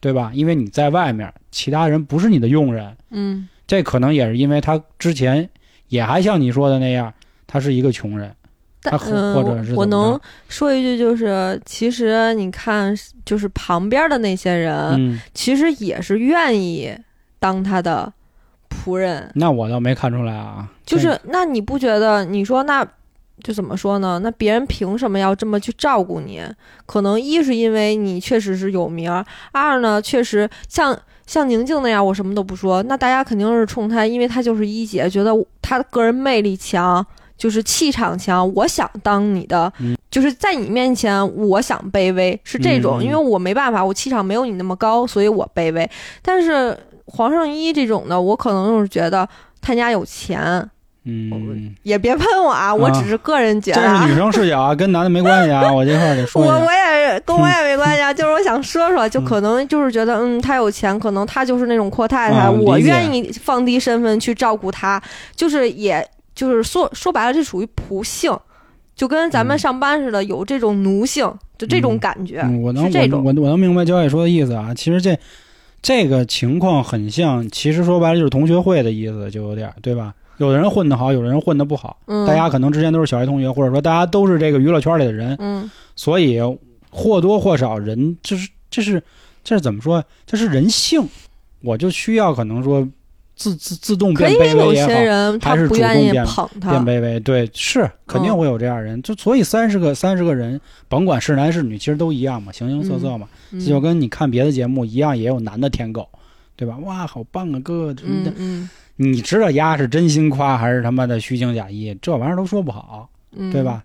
[0.00, 0.30] 对吧？
[0.34, 5.48] 因为你在外面，其他人不是你的佣人，嗯，这可能也是因为他之前
[5.88, 7.14] 也还像你说的那样，
[7.46, 8.34] 他是一个穷人，
[8.82, 16.92] 他或但嗯，或者是我能说一句，就是其实你看，就是旁边的那些人，嗯，其实也是愿意
[17.42, 18.12] 当他的
[18.70, 19.28] 仆人。
[19.34, 22.24] 那我倒没看出来啊，就是，那你不觉得？
[22.24, 22.86] 你说那，
[23.42, 24.20] 就怎么说呢？
[24.22, 26.40] 那别人凭什么要这么去照顾你？
[26.86, 37.04] 可能一是因为你确实是有名儿，二呢，确实像像宁静那样，我什么都不说，那大家肯定是冲她，因为她就是一姐，觉得她个人魅力强，
[37.36, 45.90] 就是气场强，我想当你的，嗯就是在你面前，我想卑微，是这种，因为我没办法，我气场没有你那么高，所以我卑微。
[46.20, 46.78] 但是
[47.12, 49.28] 黄圣依这种的，我可能就是觉得
[49.60, 50.68] 他家有钱。
[51.04, 54.02] 嗯，也别喷我啊，我只是个人觉得啊。
[54.02, 56.48] 这是女生视角啊，跟男的没关系啊，我这块儿得说我。
[56.48, 65.02] 我也 跟我也没关系啊，就是我想说说，就可能就是觉得，嗯，他有钱，可能他就是那种阔太太，嗯我愿意放低身份去照顾他，
[65.34, 68.32] 就是也就是说说白了，这属于仆性，
[68.94, 73.24] 就跟咱们嗯上班似的，有这种奴性，就这种感觉，嗯，我能是这种。
[73.24, 74.72] 我我我能明白焦姐说的意思啊。
[74.72, 75.18] 其实这
[75.82, 80.14] 这个情况很像，其实说白了就是同学会的意思，就有点儿对吧？
[80.38, 81.98] 有的人混得好，有的人混得不好。
[82.06, 86.40] 嗯，大家可能之前都是小学同学，或者说大家都是这个娱乐圈里的人，嗯所以
[86.90, 89.02] 或多或少人就是这是
[89.44, 90.02] 这是怎么说？
[90.24, 91.06] 这是人性，
[91.60, 92.88] 我就需要可能说
[93.34, 99.00] 自自自动变卑微也好，人他还是不愿意主动变捧他变，卑微，对，是肯定嗯会有这样人。
[99.02, 103.28] 就所以三十个三十个人，甭管是男是女，其实都一样嘛，形形色色嘛。
[103.50, 106.08] 嗯就跟你看别的节目一样，也有男的舔狗，
[106.56, 106.76] 对吧？
[106.78, 108.30] 哇，好棒啊，哥哥什么的。
[108.32, 111.96] 嗯嗯你知道丫是真心夸还是他妈的虚情假意？
[112.00, 113.82] 这玩意儿都说不好，嗯，对吧？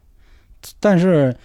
[0.79, 1.35] 但是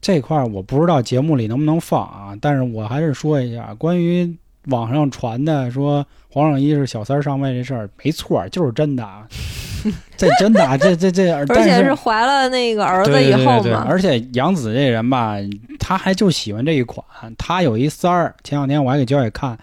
[0.00, 4.32] 这块儿我不知道节目里能不能放啊，但是我还是说一下关于
[4.66, 9.26] 网上传的说黄圣依是小三儿上位这事儿，没错儿，就是真的啊。
[10.16, 15.34] 这真的啊，这这这，而且是怀了那个儿子以后对对对嘛，而且杨紫这人吧，
[15.80, 17.04] 他还就喜欢这一款。
[17.36, 19.58] 他有一三儿，前两天我还给焦姐看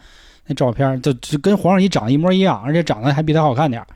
[0.45, 3.88] 那照片，就就跟黄圣依长得一模一样，而且长得还比他好看点儿。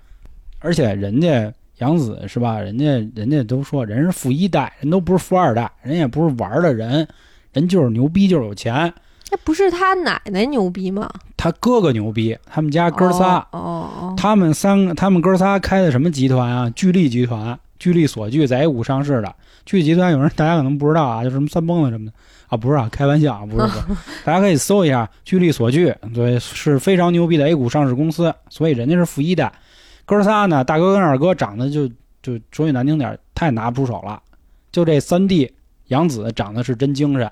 [0.60, 2.58] 而且人家杨紫是吧？
[2.58, 7.06] 人家人家都说人是富一代，人都不是富二代，人也不是玩儿的人，
[7.52, 8.94] 人就是牛逼，就是有钱。
[9.34, 11.10] 那不是他奶奶牛逼吗？
[11.36, 16.70] 他哥哥牛逼，他们家哥仨，哦哦哦，他们三个，他们哥仨开的什么集团啊？
[16.70, 19.36] 聚力集团，聚力所具在 A 股上市的。
[19.66, 22.14] 聚力集团有人大家可能不知道啊，就什么三蹦子什么的
[22.48, 29.52] 啊，不是啊，开玩笑啊，不是不是， 大家可以搜一下聚力所具，对，是非常牛逼的 A 股上市公司，所以人家是富一代。
[30.06, 31.88] 哥仨呢，大哥跟二哥长得就
[32.22, 34.22] 就说句难听点儿，太拿不出手了。
[34.72, 35.52] 就这三弟，
[35.88, 37.32] 杨紫长得是真精神，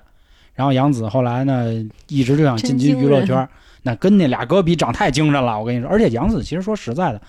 [0.54, 1.72] 然后杨紫后来呢，
[2.08, 3.48] 一直就想进军娱乐圈儿，
[3.82, 5.58] 那跟那俩哥比，长太精神了。
[5.58, 7.20] 我跟你说，而且杨紫其实说实在的，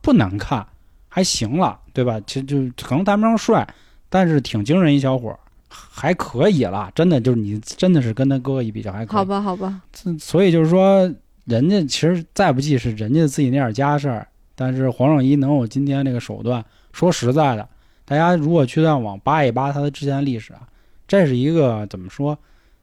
[0.00, 0.66] 不难看，
[1.08, 2.20] 还行了，对吧？
[2.26, 3.66] 其实就可能谈不上帅，
[4.08, 5.38] 但是挺精神一小伙儿，
[5.68, 6.90] 还可以了。
[6.94, 9.16] 真的就是你真的是跟他哥哥一比较还可以。
[9.16, 11.12] 好吧好吧，这所以就是说，
[11.44, 17.68] 人家其实再不济是人家自己那点家事儿，但是黄圣依能有今天这个手段，说实在的，
[18.04, 20.60] 大家如果去上网扒一扒他的之前的历史啊，
[21.06, 22.38] 这是一个怎么说，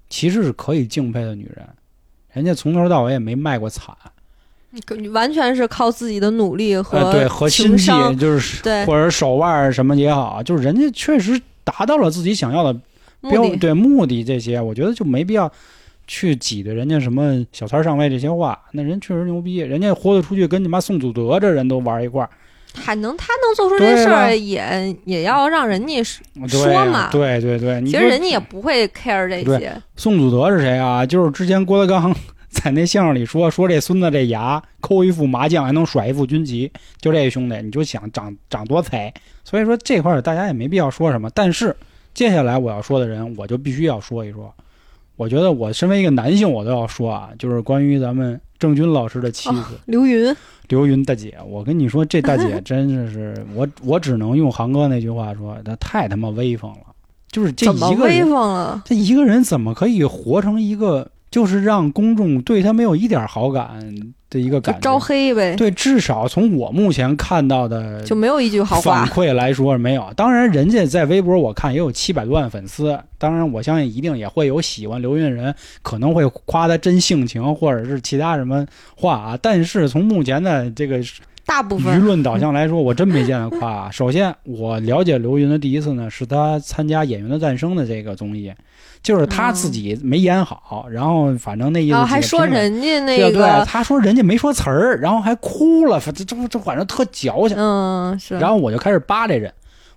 [0.10, 1.68] 其实是可以敬佩的女人。
[2.32, 3.96] 人家从头到尾也没卖过惨，
[4.98, 12.80] 你完全是靠自己的努力和呃，对，和心计，就是对或者手腕儿什么也好，就是人家确实达到了自己想要的。
[13.30, 15.50] 标对目的这些，我觉得就没必要
[16.06, 18.62] 去挤兑人家什么小三儿上位这些话。
[18.74, 22.30] 那人确实牛逼，人家豁得出去跟你妈宋祖德这人都玩一块儿，
[22.74, 29.74] 还能他能做出这事儿，也也要让人家说嘛对对对，其实人家也不会 care 这些。
[29.96, 31.06] 宋祖德是谁啊？
[31.06, 32.14] 就是之前郭德纲
[32.50, 39.12] 在那相声里说，说这孙子这牙抠一副麻将还能甩一副军旗，就这兄弟，你就想长长多财。
[39.44, 41.30] 所以说这块儿大家也没必要说什么。
[41.34, 41.76] 但是
[42.14, 44.54] 接下来我要说的人，我就必须要说一说。
[45.16, 50.34] 我觉得我身为一个男性，我都要说啊，就是关于咱们郑钧老师的妻子、刘云，
[50.70, 51.38] 刘云大姐。
[51.46, 56.78] 我跟你说，这大姐 真的是我我只能用航哥那句话说，她太他妈威风了。
[57.28, 58.82] 就是这一个人风了？
[58.86, 63.68] 这一个人怎么可以活成一个就是让公众对他没有一点好感
[64.30, 64.82] 的一个感觉？
[64.82, 69.04] 招黑呗，对，至少从我目前看到的就没有一句好反。
[69.08, 70.14] 馈来说没有。
[70.16, 78.64] 当然，人家在微博我看也有七百多万粉丝，当然我相信一定也会有喜欢刘云的人，可能会夸他真性情或者是其他什么
[78.96, 79.40] 话啊。
[79.42, 83.92] 但是从目前的这个舆大部分舆论导向来说，我真没见他夸啊。
[83.92, 88.52] 首先，我了解刘云的第一次呢，是他参加《演员的诞生》的这个综艺，
[89.02, 97.58] 就是他自己没演好，然后反正那意思然后还说人家那对对，个，他说人家没说词儿，然后还哭了，反正这这反正特矫情。
[97.58, 98.38] 嗯，是。
[98.40, 99.54] 然后我就开始扒这人，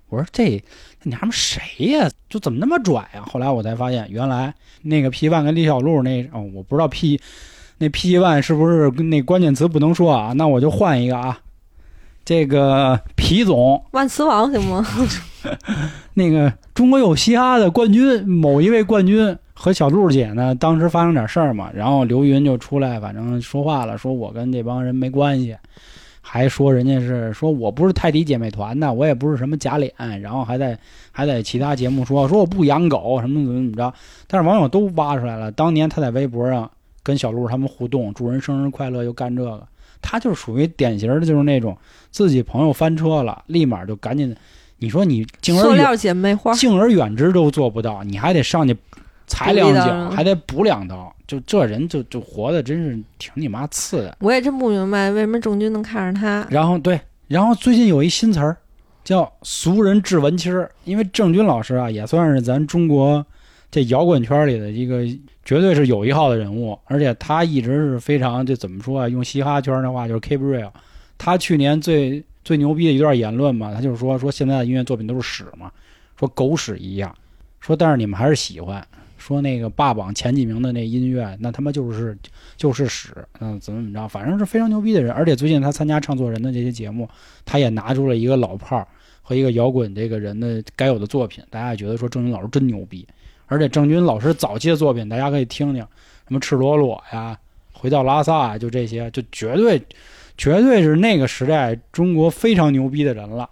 [0.09, 0.61] 我说这
[1.01, 2.09] 这娘们谁呀？
[2.29, 3.23] 就怎么那么拽啊？
[3.31, 7.19] 后来我才发现，原来那个 P 万跟李小璐那哦，我不知道 P
[7.79, 10.33] 那 P one 是不是那关键词不能说啊？
[10.33, 11.39] 那我就换一个啊，
[12.25, 14.85] 这个皮总，万磁王行吗？
[16.15, 25.55] 那个中国有嘻哈的冠军，某一位冠军和小璐姐呢，当时发生点事儿嘛，然后刘云就出来，反正说话了，说我跟这帮人没关系，
[26.19, 30.77] 还说人家是说我不是泰迪姐妹团的，我也不是什么假脸，然后还在
[31.11, 33.93] 还在其他节目说说我不养狗什么怎么怎么着，
[34.27, 36.69] 但是网友都挖出来了，当年他在微博上
[37.07, 39.65] 跟小鹿他们互动，祝人生日快乐，又干这个，
[40.01, 41.77] 他就是属于典型的，就是那种
[42.11, 44.35] 自己朋友翻车了，立马就赶紧。
[44.79, 48.75] 你说你敬而远塑料姐妹花，敬而远之都做不到，你还得上去
[49.25, 54.17] 踩两脚，还得补两刀，就这人就就活的真是挺你妈次的。
[54.19, 56.45] 我也真不明白为什么郑钧能看上他。
[56.51, 58.57] 然后对，然后最近有一新词儿
[59.05, 63.25] 叫“俗人治文青儿”，因为郑钧老师啊也算是咱中国
[63.71, 65.03] 这摇滚圈里的一个
[65.47, 69.07] 绝对是有一号的人物，而且他一直是非常这怎么说啊？
[69.07, 70.69] 用嘻哈圈的话就是 keep real。
[71.17, 75.71] 他去年最最牛逼的一段言论嘛，他就是说说现在的音乐作品都是屎嘛，
[76.19, 77.15] 说狗屎一样，
[77.61, 78.85] 说但是你们还是喜欢，
[79.17, 82.17] 说那个霸榜前几名的那音乐，那他妈就是
[82.57, 85.13] 就是屎，嗯，怎么怎么着，反正是非常牛逼的人。
[85.13, 87.07] 而且最近他参加唱作人的这些节目，
[87.45, 88.85] 他也拿出了一个老炮儿
[89.21, 93.07] 和一个摇滚这个人的该有的作品，大家也觉得说郑钧老师真牛逼。
[93.47, 95.81] 而且郑钧老师早期的作品，大家可以听听，
[96.27, 97.37] 什么赤裸裸呀，
[97.73, 99.81] 回到拉萨呀，就这些，就绝对
[100.37, 103.49] 绝对是那个时代中国非常牛逼的人了。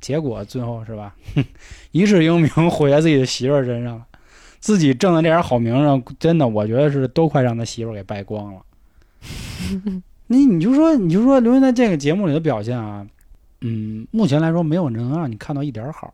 [0.00, 1.14] 结果最后是吧，
[1.90, 4.06] 一世英名毁在自己的媳妇儿身上了，
[4.60, 8.60] 自己挣的这点好名声，真的我觉得是都快让他媳妇儿给败光了。
[10.28, 13.06] 你你就说你就说刘云在这个节目里的表现啊，
[13.62, 16.12] 嗯，目前来说没有能让你看到一点好。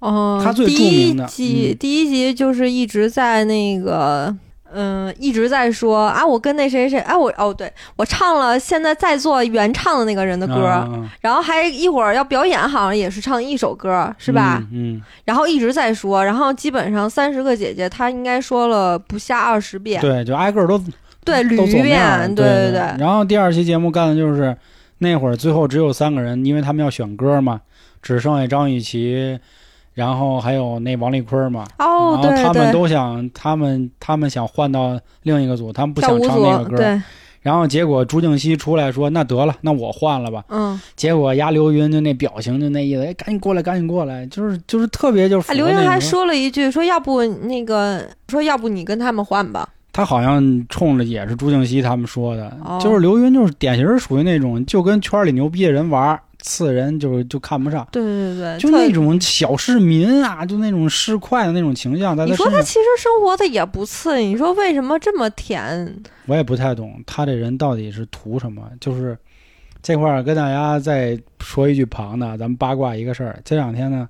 [0.00, 4.34] 哦，他最第一著名的集、嗯第一集就是一直在那个。
[4.78, 14.58] 嗯，一直在说啊，我跟那谁谁，哎，我哦，对我唱了现在在做原唱的那个人的歌，啊然后还一会儿要表演，好像也是唱一首歌，是吧？？
[14.72, 20.76] 嗯，嗯然后一直在说，然后基本上三十个姐姐，她应该说了不下二十遍，对，就挨个儿都
[21.24, 22.80] 对，都捋一遍，对对对。
[22.98, 24.54] 然后第二期节目干的就是
[24.98, 27.60] 那会儿最后只有三个人，因为他们要选歌嘛，
[28.02, 29.38] 只剩下张雨绮，
[29.96, 31.64] 然后还有那王丽坤嘛。
[31.78, 36.76] 哦，然后他们，都想，他们他们想换到另一个组，他们不想唱那个歌。
[36.76, 37.02] 对，
[37.40, 40.44] 然后结果朱静熙出来说：“那得了，那我换了吧。
[40.50, 49.68] 嗯，”结果丫刘云就那表情就那意思，哎，赶紧过来，赶紧过来，就是就是特别就是啊，刘云还说了一句，说要不那个，说要不你跟他们换吧。
[49.92, 66.02] 他好像冲着也是朱静熙他们说的，哦就是刘云就是典型属于那种就跟圈里牛逼的人玩儿，次人就是就看不上，对对对，就那种小市民啊，就那种市侩的那种形象，在你他，说他其实生活的也不次，你说为什么这么甜？
[66.26, 69.18] 我也不太懂他这人到底是图什么，就是
[69.82, 73.40] 这块儿跟大家再说一句旁的，咱们八卦一个事儿。
[73.44, 74.08] 这两天呢，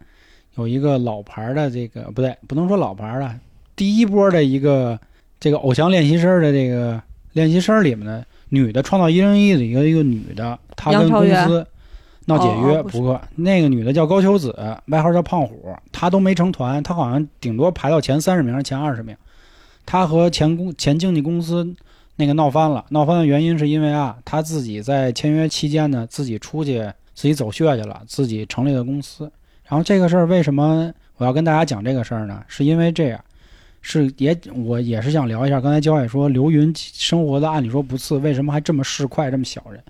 [0.57, 3.35] 有一个老牌儿的这个不对，不能说老牌儿的，
[3.75, 4.99] 第一波的一个
[5.41, 7.01] 这个偶像练习生的这个
[7.33, 11.67] 练习生里面的女的创造一零一的一个一个女的，她跟公司
[12.27, 14.55] 闹解约，哦不是过那个女的叫高秋子，
[14.87, 19.17] 外号叫胖虎，她都没成团，她好像顶多排到前三十名、前二十名。
[19.85, 21.75] 她和前公前经纪公司
[22.17, 26.81] 那个闹翻了，闹翻的原因是因为啊，她自己在签约期间呢，自己出去
[27.15, 29.31] 自己走穴去了，自己成立了公司。
[29.65, 32.43] 然后这个事儿为什么我要跟大家讲这个事儿呢？
[32.49, 33.21] 是因为这样，
[33.83, 39.81] 是也我也是想聊一下，刚才焦也说刘云生活的按理说不次，为什么还这么市侩，这么小人？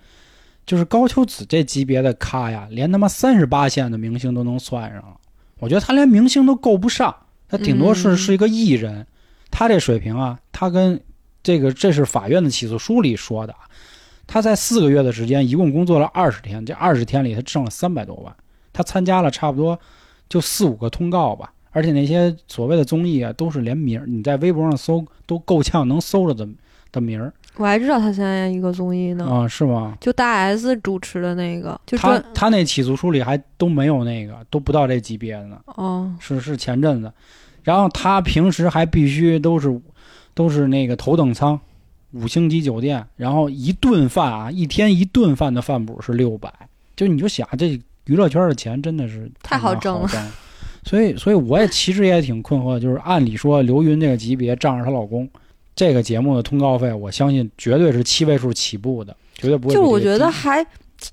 [0.66, 5.16] 就是高秋子这级别的咖呀，连他妈三十八线的明星都能算上了。
[5.60, 7.14] 我觉得他连明星都够不上，
[7.48, 9.06] 他顶多是、嗯是一个艺人。
[9.50, 11.00] 他这水平啊，他跟
[11.42, 13.60] 这个这是法院的起诉书里说的啊，
[14.26, 18.36] 他在四个月的时间，一共工作了二十天，这二十天里他挣了三百多万。
[18.72, 19.78] 他参加了差不多
[20.28, 26.46] 就四五个通告吧，而且那些所谓的综艺啊，都是连名儿你在微博上搜都够呛能搜着的
[26.92, 29.96] 的名儿我还知道他参加一个综艺呢，啊、是吗？
[30.00, 37.12] 就大 S 主持的那个，就他专他那起诉书里还都没有那个，都不到这级别的呢，哦，是是前阵子。
[37.62, 39.80] 然后他平时还必须都是
[40.34, 41.58] 都是那个头等舱，
[42.12, 46.52] 五星级酒店，然后一顿饭啊，一天一顿饭的饭补是六百，
[46.94, 50.32] 就你就想这娱乐圈的钱真的是太好好挣了了。
[50.84, 55.28] 所以，所以我也其实也挺困惑，就是按理说刘云这个级别仗着她老公，
[55.76, 59.74] 这个节目的通告费，我相信绝对是七位数起步的，绝对不会。
[59.74, 60.66] 就我觉得还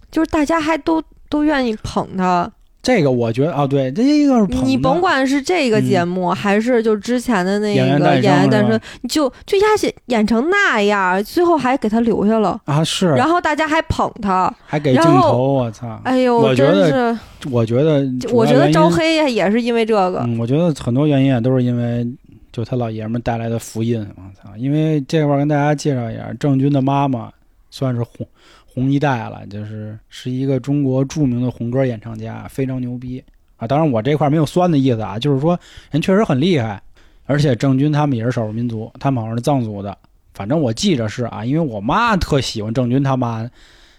[0.09, 2.49] 就是大家还都都愿意捧他，
[2.81, 15.99] 这个我觉得啊，对，这一个是捧你甭管是这个节目、还是就之前的那个演员诞生就就压演演成那样，最后还给他留下了，啊是，然后大家还捧他，还给镜头，我操！
[16.05, 22.07] 哎呦，我觉真得是，我觉得我觉得招黑呀也是因为这个，嗯，我觉得很多原因啊都是因为
[22.53, 24.55] 就他老爷们带来的福音，我操！
[24.55, 27.29] 因为这块儿跟大家介绍一下，郑钧的妈妈
[27.71, 28.25] 算是红
[28.65, 33.21] 红一代了，就是是一个中国著名的红歌演唱家，非常牛逼
[33.57, 33.67] 啊！
[33.67, 36.79] 当然我这块儿没有酸的意思啊，就是说人确实很厉害，
[37.25, 39.97] 而且郑钧他们也是少数民族，他们好像是藏族的，
[40.35, 43.49] 反正我记着是啊，因为我妈特喜欢郑钧他妈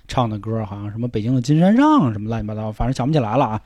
[0.07, 3.61] 唱的歌，好像什么北京的金山上什么乱七八糟，反正想不起来了啊。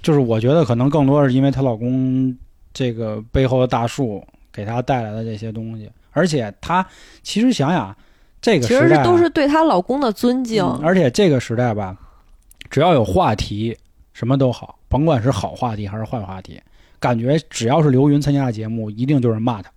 [0.00, 2.34] 就是我觉得可能更多是因为她老公
[2.78, 6.86] 这个背后的大树给他带来的这些东西，而且他
[7.24, 7.92] 其实想想
[8.40, 11.96] 这个其实是都是对她老公的尊敬，嗯而且这个时代吧，
[12.70, 13.76] 只要有话题，
[14.12, 16.60] 什么都好，甭管是好话题还是坏话题，
[17.00, 19.72] 感觉只要是刘云参加的节目，一定就是骂他，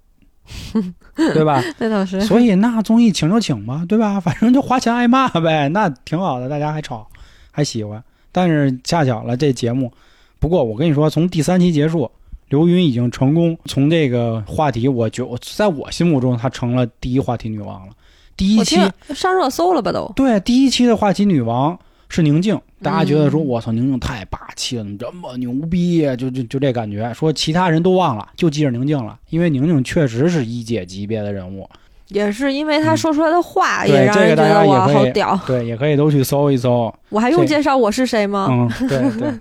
[1.33, 1.59] 对吧？
[1.79, 2.21] 那倒是。
[2.21, 4.19] 所以那综艺请就请吧，对吧？
[4.21, 7.07] 反正就花钱挨骂呗，那挺好的，大家还吵，
[7.49, 8.03] 还喜欢。
[8.31, 9.91] 但是恰巧了，这节目，
[10.37, 12.11] 不过我跟你说，从第三期结束，
[12.51, 17.93] 刘芸已经成功从这个话题，我觉我在我心目中，她成了第一话题女王了。
[18.35, 18.77] 第一期
[19.15, 21.79] 上热搜了吧都，对第一期的话题女王
[22.09, 26.13] 是宁静，大家觉得说，嗯我操，宁静太霸气了，这么牛逼呀？
[26.13, 31.69] 就就就这感觉，说其他人都忘了，就记着宁静了，因为宁静确实是一姐级别的人物。
[32.09, 35.39] 也是因为她说出来的话，也让人觉得哇好屌。
[35.47, 36.93] 对，也可以都去搜一搜。
[37.07, 38.47] 我还用介绍我是谁吗？
[38.49, 39.31] 嗯，对。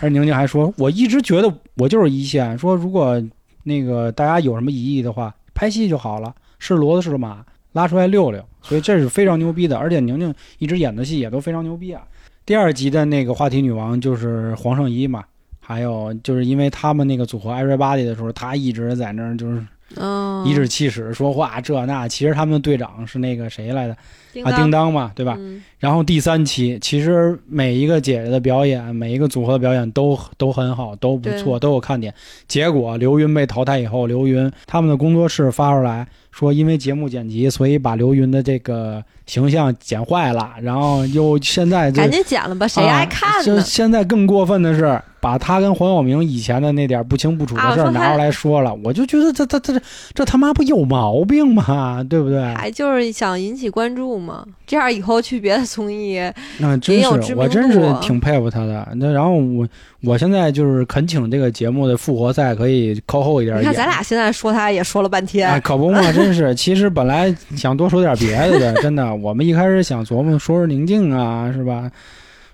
[0.00, 3.22] 而宁宁还说，我一直觉得我就是一线，说如果
[3.64, 8.44] 那个大家有什么疑义的话，拍戏就好了，是骡子是马，拉出来溜溜。
[8.62, 12.02] 所以这是非常牛逼的，而且宁宁一直演的戏也都非常牛逼啊。
[12.44, 15.24] 第二集的那个话题女王就是黄圣依嘛，
[15.60, 19.64] 还有就是因为他们那个组合 Everybody 的时候，她一直在那儿就是
[19.94, 23.96] 嗯，颐指气使说话这那，其实他们的队长是那个谁来的
[24.42, 24.50] 啊？
[24.56, 25.36] 叮当嘛，对吧？
[25.38, 32.12] 嗯然后第三期，其实每一个姐姐的表演，每一个组合的表演都都很好，都不错，都有看点。
[32.48, 43.60] 结果刘云被淘汰以后，刘云他们的工作室发出来说，因为节目剪辑，所以把刘云的这个形象剪坏了，然后又现在就赶紧剪了吧，谁爱看呢？
[43.60, 49.80] 现在更过分的是，把他跟黄晓明以前的那点不清不楚的事儿拿出来说了，我就觉得这这这
[50.14, 52.04] 这他妈不有毛病吗？
[52.08, 52.42] 对不对？
[52.54, 56.20] 还就是想引起关注嘛，这样以后去别的综艺，
[56.58, 58.86] 那真是，我真是挺佩服他的。
[58.96, 59.66] 那然后我
[60.02, 63.62] 我现在就是恳请这个节目的复活赛可以靠后一点演。
[63.62, 66.54] 你看咱俩现在说他也说了半天，哎，可不嘛，真是。
[66.54, 69.14] 其实本来想多说点别的的，真的。
[69.16, 71.90] 我们一开始想琢磨说说宁静啊，是吧？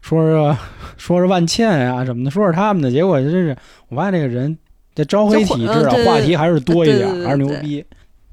[0.03, 0.59] 说是
[0.98, 2.90] 说是万茜啊什么的，说是他们的。
[2.90, 3.57] 结果真是，
[3.88, 4.59] 我发现这个人
[4.94, 7.82] 这招黑体质啊，话题还是多一点还是牛逼。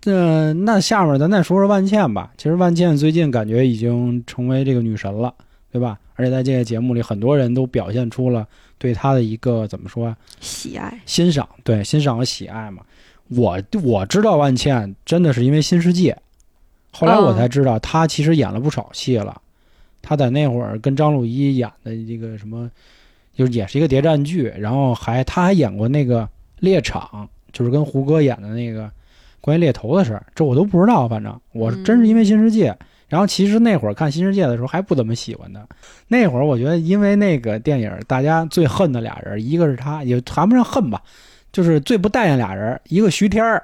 [0.03, 2.31] 那，那下面咱再说说万茜吧。
[2.37, 5.33] 其实万茜最近感觉已经成为这个女神了，
[5.71, 5.97] 对吧？
[6.15, 8.45] 而且在这个节目里，很多人都表现出了
[8.77, 12.81] 对她的一个怎么说啊，喜爱，欣赏，对欣赏和喜爱嘛。
[13.27, 16.11] 我我知道万茜真的是因为《新世界》，
[16.91, 19.39] 后来我才知道她其实演了不少戏了。
[20.01, 22.69] 她在那会儿跟张鲁一演的这个什么，
[23.35, 26.23] 就是也是一个谍战剧，然后还他还演过那个
[26.59, 27.09] 《猎场》，
[27.51, 28.89] 就是跟胡歌演的那个
[29.41, 31.07] 关于猎头的事儿，这我都不知道。
[31.07, 32.71] 反正我真是因为《新世界》
[33.07, 35.65] 然后其实那会儿看《新世界》的时候还不怎么喜欢他。
[36.07, 41.01] 那会儿我觉得，因为那个电影，大家最恨的俩人，一个是他，也谈不上恨吧，
[41.51, 43.63] 就是最不待见俩人，一个徐天儿，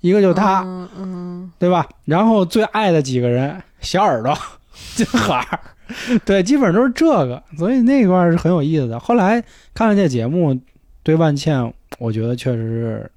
[0.00, 1.88] 一个就他，嗯嗯，对吧？
[2.04, 4.32] 然后最爱的几个人，小耳朵、
[4.94, 5.58] 金海儿，
[6.24, 8.98] 对，基本上都是这个，所以那一段是很有意思的。
[8.98, 10.58] 后来看了这节目，
[11.02, 13.10] 对万茜，我觉得确实是。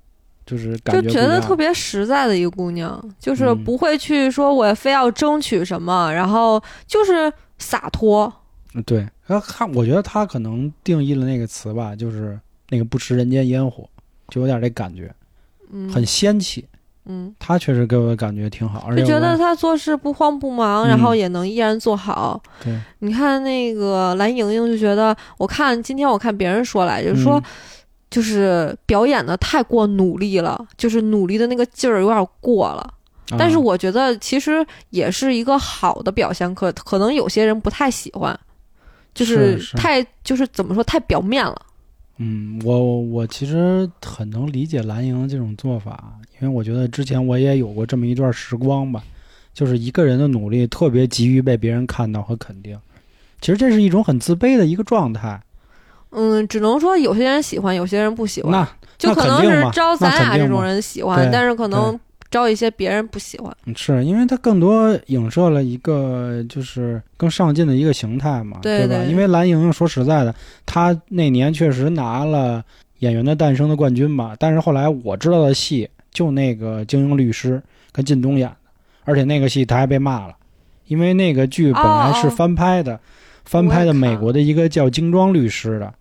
[0.46, 8.34] 就是感就觉得特别实在的一个姑娘，就是嗯不会去说我非要争取什么，然后就是洒脱。
[8.74, 12.40] 嗯对，他看，我觉得他可能定义了那个词吧，就是
[12.70, 13.90] 那个不食人间烟火，
[14.30, 15.14] 就有点这感觉，
[15.70, 16.66] 嗯，很仙气。
[17.08, 22.42] 嗯，他确实给我的感觉挺好，而且就觉得他做事不慌不忙，嗯然后也能依然做好。
[22.64, 27.44] 对，你看那个蓝莹莹，就觉得我看今天我看别人说来着，说嗯
[28.10, 32.94] 就是表演的太过努力了，就是努力的那个劲儿有点过了。
[33.38, 38.38] 但是啊我觉得其实也是一个好的表现，可可能有些人不太喜欢，
[39.14, 41.62] 就是是太就是怎么说太表面了。
[42.18, 49.04] 嗯，我我其实很能理解蓝莹这种做法，因为我觉得之前我也有过这么一段时光吧，
[49.54, 52.78] 就是一个人的努力特别急于被别人看到和肯定，
[53.40, 55.40] 其实这是一种很自卑的一个状态。
[56.10, 62.00] 嗯，只能说有些人喜欢，有些人不喜欢，就可能是招咱俩这种人喜欢，但是可能
[62.30, 63.56] 招一些别人不喜欢。
[63.66, 68.60] 嗯是因为它更多影射了一个就是更上进的一个形态嘛，吧？
[68.64, 70.34] 对对因为蓝莹莹说实在的，
[70.66, 72.60] 她那年确实拿了
[73.00, 77.56] 《演员的诞生》的冠军嘛，但是后来我知道的戏就那个《精英律师》
[77.92, 78.56] 跟靳东演的，
[79.06, 80.36] 而且那个戏她还被骂了，
[80.88, 83.00] 因为那个剧本来是翻拍的，
[83.46, 85.94] 翻拍的美国的一个叫《精装律师》的，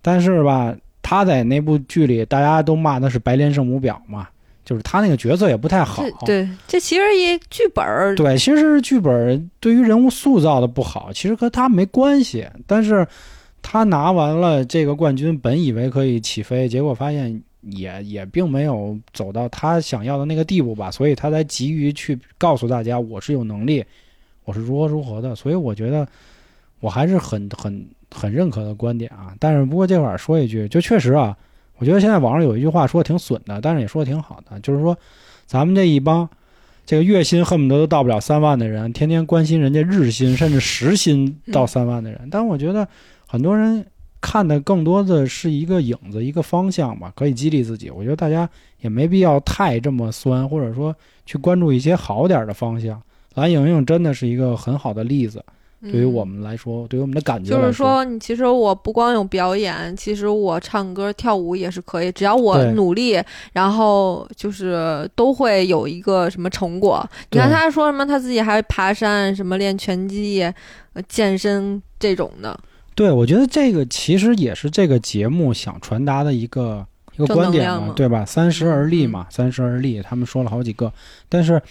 [0.00, 4.28] 但是吧，他在那部剧里大家都骂他是白莲圣母婊嘛。
[4.68, 12.46] 就是他那个角色也不太好，对，这其实也剧本儿，对，其实是剧本对于人物塑造的不好，其实和他没关系。
[12.66, 13.08] 但是
[13.62, 23.82] 他拿完了这个冠军，本以为可以起飞，结果发现也也并没有走到他想要的那个地步吧，所以他才急于去告诉大家我是有能力，
[24.44, 25.34] 我是如何如何的。
[25.34, 26.06] 所以我觉得
[26.80, 29.32] 我还是很很很认可的观点啊。
[29.40, 31.34] 但是不过这会儿说一句，就确实啊，
[31.78, 34.96] 我觉得现在网上有一句话说的挺损的，但是也说的挺好的，就是说
[35.46, 36.28] 咱们这一帮。
[36.86, 42.88] 这个月薪恨不得都到不了三万的人，天天关心人家日薪甚至时薪到三万的人，但我觉得
[43.26, 43.84] 很多人
[44.22, 47.90] 看的更多的是一个影子、一个方向吧，可以激励自己。
[47.90, 48.48] 我觉得大家
[48.80, 53.02] 也没必要太这么酸，或者说去关注一些好点儿的方向。
[53.34, 55.52] 蓝莹莹真的是一个很好的例子，嗯
[55.82, 63.22] 对于我们来说，对于我们的感觉就是说，你其实我不光有表演，其实我唱歌、跳舞也是可以，只要我努力，
[63.52, 67.08] 然后就是都会有一个什么成果。
[67.30, 70.42] 你看他说什么，他自己还爬山，什么练拳击、
[70.94, 72.58] 呃健身这种的，
[72.96, 78.24] 对，我觉得这个其实也是这个节目想传达的一个一个正观点嘛，对吧？
[78.24, 80.92] 三十而立嗯嘛，三十而立，他们说了好几个，
[81.28, 81.62] 但是，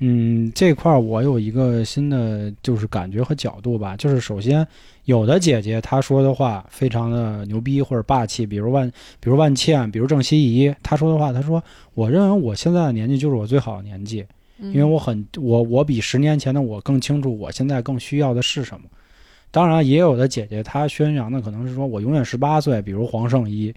[0.00, 4.64] 嗯，这块儿我有一个新的就是感觉和角度吧，就是首先
[5.06, 8.88] 有的姐姐她说的话非常的牛逼或者霸气，比如万，
[9.18, 11.60] 比如万茜，比如郑希怡，她说的话，她说，
[11.94, 14.24] 我认为我现在的年纪就是我最好的年纪，
[14.60, 18.86] 因因为我很我我比十年前的我更清楚我现在更需要的是什么。
[19.50, 23.74] 当然，也有的姐姐她宣扬的可能是说我永远十八岁，比如黄圣依，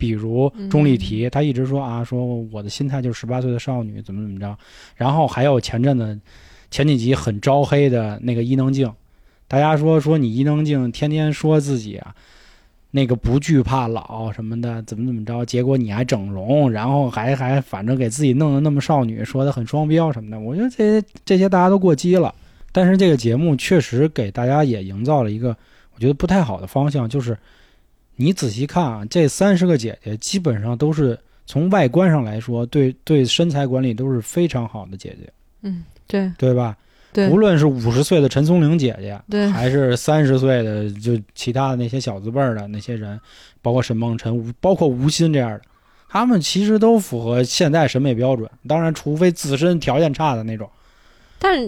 [0.00, 4.56] 比如钟丽缇，她一直说啊，说我的心态就是十八岁的少女，怎么怎么着。
[4.96, 6.18] 然后还有前阵子
[6.70, 8.90] 前几集很招黑的那个伊能静，
[9.46, 12.14] 大家说说你伊能静天天说自己啊。
[12.92, 15.44] 那个不惧怕老什么的，怎么怎么着？
[15.44, 20.40] 结果你还整容，然后还还反正给自己弄得那么少女，说的很双标什么的。
[20.40, 22.34] 我觉得这些这些大家都过激了。
[22.72, 25.56] 但是这个节目确实给大家也营造了一个
[25.94, 27.38] 我觉得不太好的方向，就是
[28.20, 36.76] 你仔细看啊，这三十个姐姐基本上都是从外观上来说，对对身材管理都是非常好的姐姐，嗯，对对吧？
[37.12, 43.18] 对无论是五十岁的陈松伶姐姐，对还是三十岁的就其他的那些小字辈儿的那些人，
[43.62, 45.62] 包括沈梦辰、包括吴昕这样的，
[46.08, 50.68] 他们其实都符合现在审美标准，当然，除非自身条件差的那种。
[51.38, 51.58] 但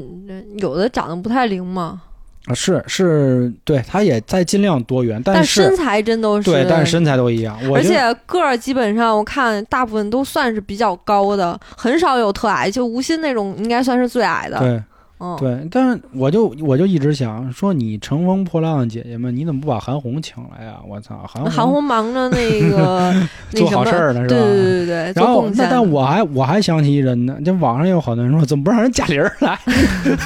[0.59, 2.03] 有的长得不太灵嘛，
[2.47, 14.59] 啊，是是，对，他也在尽量多元，但是身材真都是对，但是身材都一样，而且个儿基本上我看大部分都算是比较高的，很少有特矮，就吴昕那种应该算是最矮的。
[14.59, 14.82] 对
[15.23, 20.79] 嗯，对，但是我就我就一直想说，你乘风破浪的姐姐们，你怎么不把韩红请来呀？
[20.89, 23.14] 我操，韩那韩红忙着那个
[23.55, 24.35] 做，好事儿呢，是吧？
[24.35, 25.68] 对对对对对，然后，那。
[25.70, 29.57] 但我还我还想起一人呢，就网上有好多人说，怎么不让人贾玲儿来？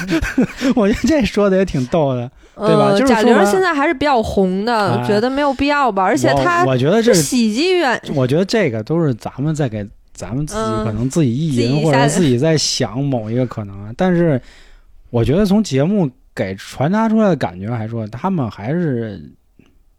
[0.75, 2.29] 我觉得这说的也挺逗的。
[2.59, 6.01] 对吧呃就是贾玲现在还是比较红的，哎觉得没有必要吧。
[6.01, 13.91] 而且她我觉得这喜剧演，我觉得这个都是咱们在给咱们自己嗯可能自己意淫，或者自己在想某一个可能啊。
[13.95, 14.41] 但是
[15.09, 19.21] 我觉得从节目给传达出来的感觉，还说他们还是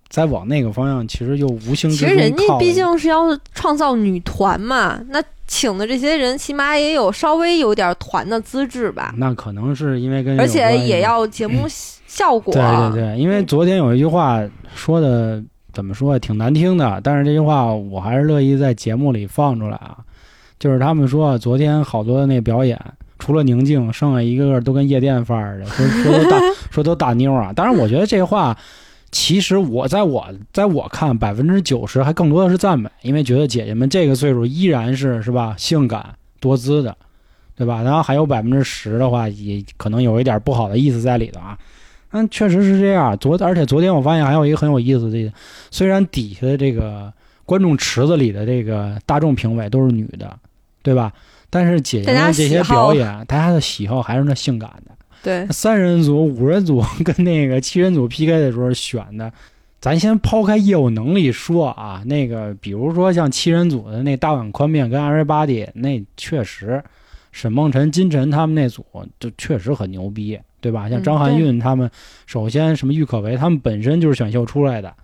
[0.09, 11.67] 在往那个方向，其实又无形之中其实人家毕竟是要创造女团嘛，那请的这些人起码也有稍微有点团的资质吧，那可能是因为跟而且也要节目
[12.07, 12.53] 效果。
[12.53, 14.43] 对对对，因为昨天有一句话
[14.75, 15.43] 说的
[15.73, 19.97] 怎么说挺难听的，但是这句话我还是乐意在节目里放出来啊。
[20.59, 22.77] 就是他们说昨天好多的那表演，
[23.19, 26.41] 除了宁静，剩下一个个都跟夜店范儿的，说 说都大
[26.71, 27.53] 说都大妞啊。
[27.53, 28.57] 当然，我觉得这话
[29.11, 36.97] 其实我在我在我看百分之九十还更多的是赞美，因为觉得姐姐们这个岁数依然是是吧性感多姿的，
[37.57, 37.83] 对吧？
[37.83, 41.59] 然后还有百分之十的话，也可能有一点不好的意思在里头啊。
[42.11, 43.17] 嗯，确实是这样。
[43.19, 45.33] 昨而且昨天我发现还有一个很有意思的，
[45.71, 47.13] 虽然底下的这个
[47.45, 50.39] 观众池子里的这个大众评委都是女的，
[50.83, 51.13] 对吧？
[51.51, 54.93] 但是姐姐们这些表演，大家的喜好还是那性感的。
[55.23, 59.33] 对，三人组、五人组 跟那个七人组 PK 的时候选的，
[59.81, 66.83] 咱先抛开业务能力说啊，那个比如说像七人组的那大碗宽面跟 Everybody，那确实
[67.33, 68.85] 沈梦辰、金晨他们那组
[69.19, 70.89] 就确实很牛逼，对吧？
[70.89, 71.91] 像嗯张含韵他们，
[72.27, 74.95] 首先什么郁可唯他们本身就是选秀出来的，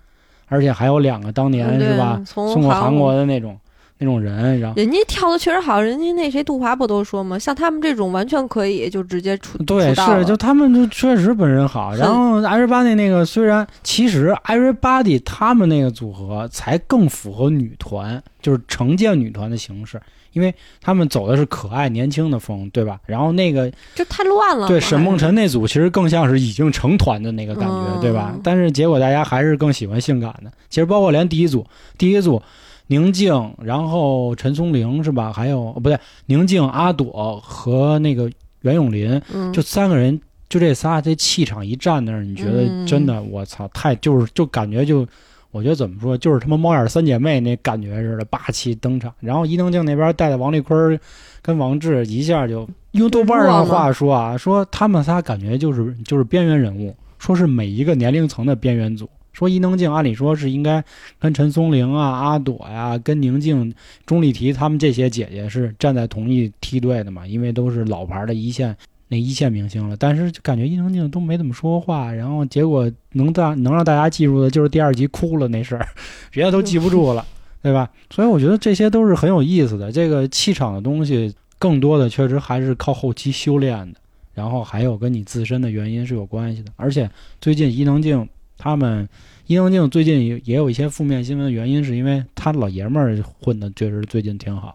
[0.46, 3.58] 而且还有两个当年、是吧从送过韩韩国的那种
[3.98, 4.76] 那种人，然后。
[4.76, 7.38] 人家跳的确实好，人家那谁杜华不都说吗？
[7.38, 11.94] 像他们这种完全可以就直接出对，出是就他们就确实本人好。
[11.94, 20.00] 然后 Everybody 那个虽然其实 Everybody 他们那个组合才更符合女团，就是成建女团的形式，
[20.32, 22.98] 因为他们走的是可爱年轻的风，对吧？
[23.06, 24.66] 然后那个就太乱了。
[24.66, 28.34] 对沈梦辰那组其实更像是已经成团的那个感觉，嗯对吧？
[28.42, 30.50] 但是结果大家还是更喜欢性感的。
[30.68, 31.64] 其实包括连第一组，
[31.96, 32.42] 第一组
[32.88, 35.32] 宁静，然后陈松伶是吧？
[35.32, 38.30] 还有哦不对，宁静、阿朵和那个
[38.60, 45.06] 袁咏琳，嗯，就三个人，就这仨，这气场一站那儿，你觉得嗯真的，我操，太就是就感觉就，
[45.50, 49.12] 我觉得怎么说，就是他妈猫眼三姐妹那感觉似的，霸气登场。
[49.20, 51.00] 然后伊能静那边带的王丽坤儿
[51.40, 59.08] 跟王志，一下就用豆瓣上的话说啊，说他们仨感觉就是就是边缘人物，说是每一个年龄层的边缘组。
[59.34, 60.82] 说伊能静按理说是应该
[61.18, 63.74] 跟陈松伶啊、阿朵呀、跟宁静、
[64.06, 68.74] 钟丽缇他们这些姐姐是站在同一梯队的嘛，因为都是老牌的一线
[69.08, 69.96] 那一线明星了。
[69.98, 75.86] 但是就感觉伊能静都没怎么说话，然后结果能大能让大家记住的就是第二集哭了那事儿，
[76.30, 77.26] 别的都记不住了，
[77.60, 77.90] 对吧？
[78.10, 79.90] 所以我觉得这些都是很有意思的。
[79.90, 83.98] 这个气场的东西，更多的确实还是靠后期修炼的，
[84.32, 86.70] 然后还有跟你自身的原因是有关系的。
[86.76, 87.10] 而且
[87.40, 88.28] 最近伊能静
[88.64, 89.06] 他们。
[89.46, 94.74] 伊能静最近也也有一些负面新闻的原因，是因为他老爷们儿混的确实最近挺好，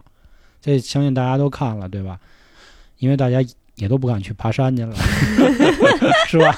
[0.62, 2.16] 这相信大家都看了对吧？
[2.98, 4.94] 因为大家也都不敢去爬山去了，
[6.28, 6.54] 是吧？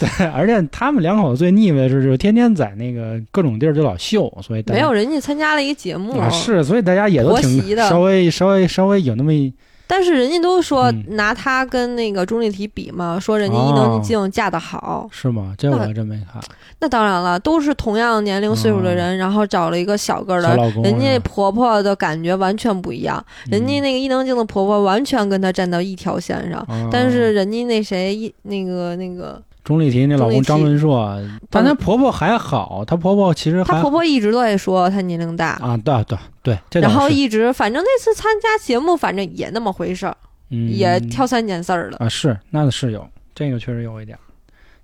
[0.00, 9.54] 对，而且他们两口子最腻歪的是，就是天天在那个各种地儿就老秀，所以没有人家参加了一个节目，啊是，所以大家也都挺稍微稍微稍微有那么一
[9.92, 15.06] 但是人家都说嗯拿他跟那个钟丽缇比嘛，说人家伊能静嫁得好。
[15.12, 15.54] 是吗？
[15.58, 16.42] 这我那还真没看。
[16.78, 23.22] 那当然了，都是同样年龄岁数的人，然后找了一个小个儿的，人家婆婆的感觉完全不一样。
[23.50, 31.16] 人家嗯那个伊能静的婆婆完全跟她站到一条线上，啊但是人家那谁一那个那个，钟丽缇那老公张文硕，
[31.48, 40.16] 但她婆婆还好，她婆婆其实她婆婆一直都在说她年龄大，啊，对对对，这然后一直反正那次参加节目，反正也那么回事儿，
[40.50, 41.96] 嗯也挑三拣四儿的。
[41.98, 44.20] 啊，是那是有这个确实有一点儿，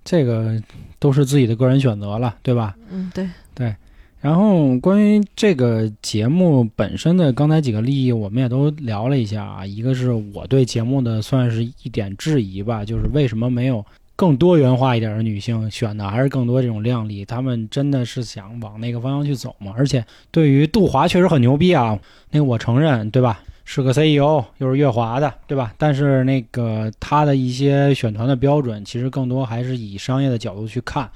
[0.04, 0.60] 这个
[0.98, 2.76] 都是自己的个人选择了，对吧？
[2.90, 3.74] 嗯，对对，
[4.20, 9.66] 然后关于这个节目本身的刚才几个利益，我们也都聊了一下啊。
[9.66, 13.84] 一个是我对节目的算是一点质疑吧，就是为什么没有
[14.18, 19.72] 更多元化一点的女性选的还是更多这种靓丽，她们真的是想往那个方向去走嘛？
[19.76, 21.96] 而且对于杜华确实很牛逼啊，
[22.32, 23.40] 那个我承认，对吧？
[23.64, 25.72] 是个 CEO，又是乐华的，对吧？
[25.78, 31.08] 但是那个他的一些选团的标准，其实更多还是以商业的角度去看，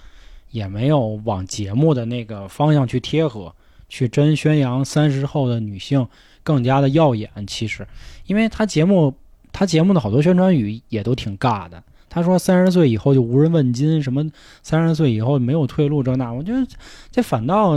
[0.52, 3.52] 也没有往节目的那个方向去贴合，
[3.88, 6.06] 去真宣扬三十后的女性
[6.44, 7.28] 更加的耀眼。
[7.48, 7.84] 其实，
[8.26, 9.12] 因为他节目
[9.50, 11.82] 他节目的好多宣传语也都挺尬的。
[12.14, 14.22] 他说三十岁以后就无人问津，什么
[14.62, 16.62] 三十岁以后没有退路这那，我觉得
[17.10, 17.74] 这反倒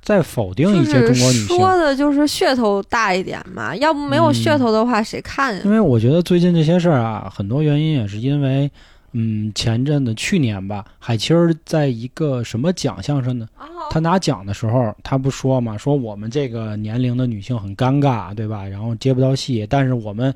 [0.00, 1.48] 在否定一些中国女性。
[1.48, 5.60] 说的就是噱头大一点嘛，要不没有噱头的话，谁看呀？
[5.66, 8.70] 因为我觉得最近这些事儿啊，很多原因也是因为，
[9.12, 13.46] 嗯，前阵子去年吧，海清儿在一个什么奖项上呢？
[13.90, 18.66] 她拿奖的时候，她不说嘛，说我们这个年龄的女性很尴尬，对吧？
[18.66, 20.34] 然后接不到戏，但是我们。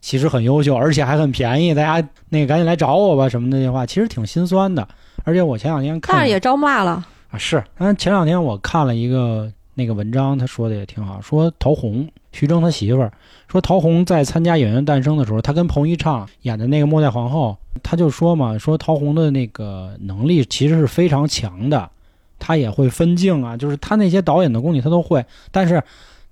[0.00, 4.86] 其实很优秀，而且还很便宜，大家那个赶紧来找我吧什么的那话，其实挺心酸的。
[5.24, 7.38] 而且我前两天看，但是也招骂了啊。
[7.38, 13.12] 是，但前两天我看了一个那个文章，他说的也挺好，说陶虹，徐峥他媳妇儿，
[13.48, 21.90] 说陶虹在参加《演员诞生》的时候，他跟彭昱畅演的那个《末代皇后》，他就说嘛，说陶虹的那个能力其实是非常强的，
[22.38, 25.82] 他也会分镜啊，就是他那些导演的功底他都会，但是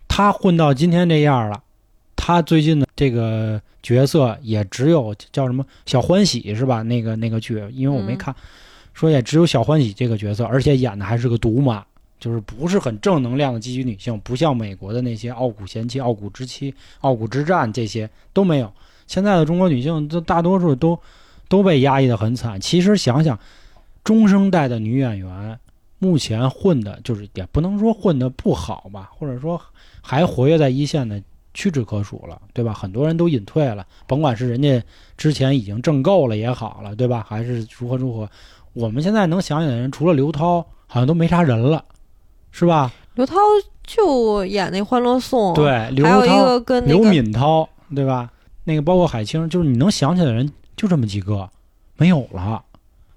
[0.08, 1.60] 他混到今天这样了。
[2.28, 6.82] 他最近的这个角色也只有叫什么小欢喜是吧？
[6.82, 8.36] 那个那个剧，因为我没看，
[8.92, 11.82] 说也只有小欢喜这个角色，而且演的还是个毒妈，
[12.20, 18.70] 就是不是很正能量的积极女性，不像美国的那些傲骨贤妻、傲骨之妻、傲骨之战这些都没有。
[19.06, 21.00] 现在的中国女性，都大多数都
[21.48, 22.60] 都被压抑的很惨。
[22.60, 23.38] 其实想想，
[24.04, 25.58] 中生代的女演员
[25.98, 29.58] 目前混的，就是也不能说混的不好吧，或者说
[30.02, 31.22] 还活跃在一线的。
[31.58, 32.72] 屈指可数了，对吧？
[32.72, 34.80] 很多人都隐退了，甭管是人家
[35.16, 37.26] 之前已经挣够了也好了，对吧？
[37.28, 38.30] 还是如何如何？
[38.74, 41.84] 我们现在能想起来的人，除了刘涛，好像都没啥人了，
[42.52, 42.92] 是吧？
[43.16, 43.34] 刘涛
[43.82, 48.30] 就演那《欢乐颂》，对，刘还有一个跟刘敏涛，对吧？
[48.62, 51.50] 那个包括海清，就是你能想起来的人就这么几个，
[51.96, 52.62] 没有了。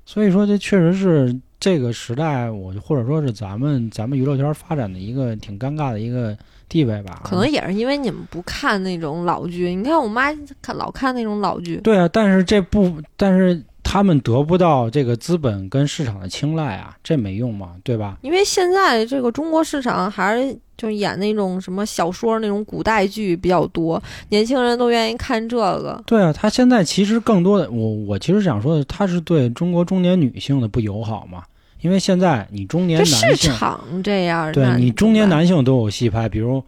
[0.03, 6.35] 所以说，这确实是这个时代，我或者说是咱们咱们娱乐圈发展的一个挺尴尬的一个。
[6.71, 9.75] 地位吧，可能也是因为你们不看那种老剧。
[9.75, 11.75] 你看我妈看老看那种老剧。
[11.83, 18.17] 对啊，但是这不，但是他们得不到这个资本跟市场的青睐啊，这没用嘛，对吧？
[18.21, 26.01] 因为现在这个中国市场还是就演那种什么小说那种古代剧比较多，年轻人都愿意看这个。
[26.05, 31.43] 对啊，他现在其实更多的，我我其实想说的，他是对中国中年女性的不友好嘛。
[31.81, 36.63] 因为现在你中年男性，市场这样，对你中年男性都有戏拍，比如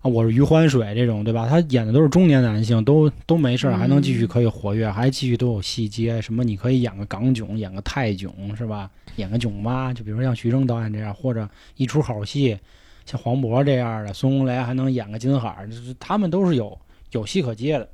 [0.00, 1.46] 啊，我是余欢水这种，对吧？
[1.48, 6.20] 他演的都是中年男性，都都没事儿，还能继续可以活跃，还继续都有戏接。
[6.20, 8.90] 什么你可以演个港囧，演个泰囧，是吧？
[9.16, 12.58] 演个囧妈，就比如像徐峥导演这样，或者一出好戏，
[13.04, 16.78] 像黄渤这样的，孙红雷还能演个金海，就是他们都是有
[17.12, 17.86] 有戏可接的。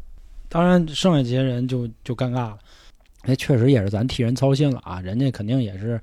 [0.49, 2.59] 当然，剩下这些人就就尴尬了，
[3.25, 6.01] 那确实也是咱替人操心了啊，人家肯定也是。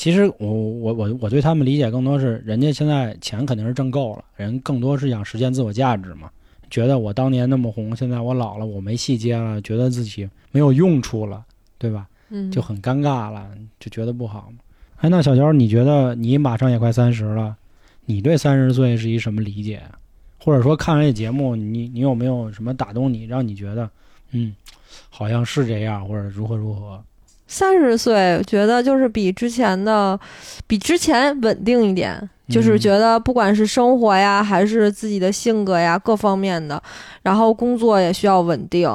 [0.00, 6.30] 其实我我我我对他们理解更多是，人家现在钱肯定是挣够了，人更多是想实现自我价值嘛。
[6.70, 11.44] 觉得我当年那么红，现在我老了，我没戏接了，觉得自己没有用处了，
[11.76, 12.08] 对吧？
[12.30, 13.46] 嗯，就很尴尬了，
[13.78, 14.60] 就觉得不好嘛。
[15.00, 17.54] 哎，那小乔，你觉得你马上也快三十了，
[18.06, 19.82] 你对三十岁是一什么理解？
[20.38, 23.90] 或者说看完这节目，你你有没有什么打动你，让你觉得，
[24.30, 24.54] 嗯，
[25.10, 27.04] 好像是这样，或者如何如何？
[27.52, 30.18] 三十岁，觉得就是比之前的，
[30.68, 32.16] 比之前稳定一点，
[32.48, 36.80] 就是觉得不管是生活呀，还是自己的性格呀，各方面的，
[37.22, 38.88] 然后工作也需要稳定，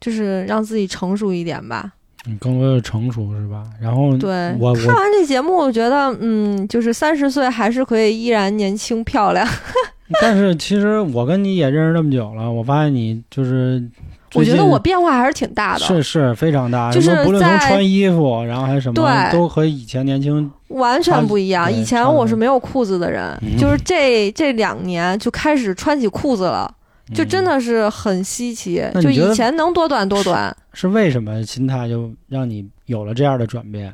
[0.00, 1.92] 就是让自己成熟一点吧。
[2.24, 3.64] 你更多的成熟是吧？
[3.78, 9.46] 然后对，我看完这节目，我觉得嗯，就是三十岁还是可以依然年轻漂亮。
[10.22, 13.86] 但是其实我跟你也认识那么久了，我发现你就是。
[14.34, 21.72] 我觉得我变化还是挺大的，是是非常大，就是不论从穿衣服，然后还是什么，都和以前年轻完全不一样。
[21.72, 26.72] 以前我是没有裤子的人，就是这这两年就开始穿起裤子了，
[27.12, 28.82] 就真的是很稀奇。
[29.02, 33.92] 就以前能多短多短，是为什么心态就让你有了这样的转变？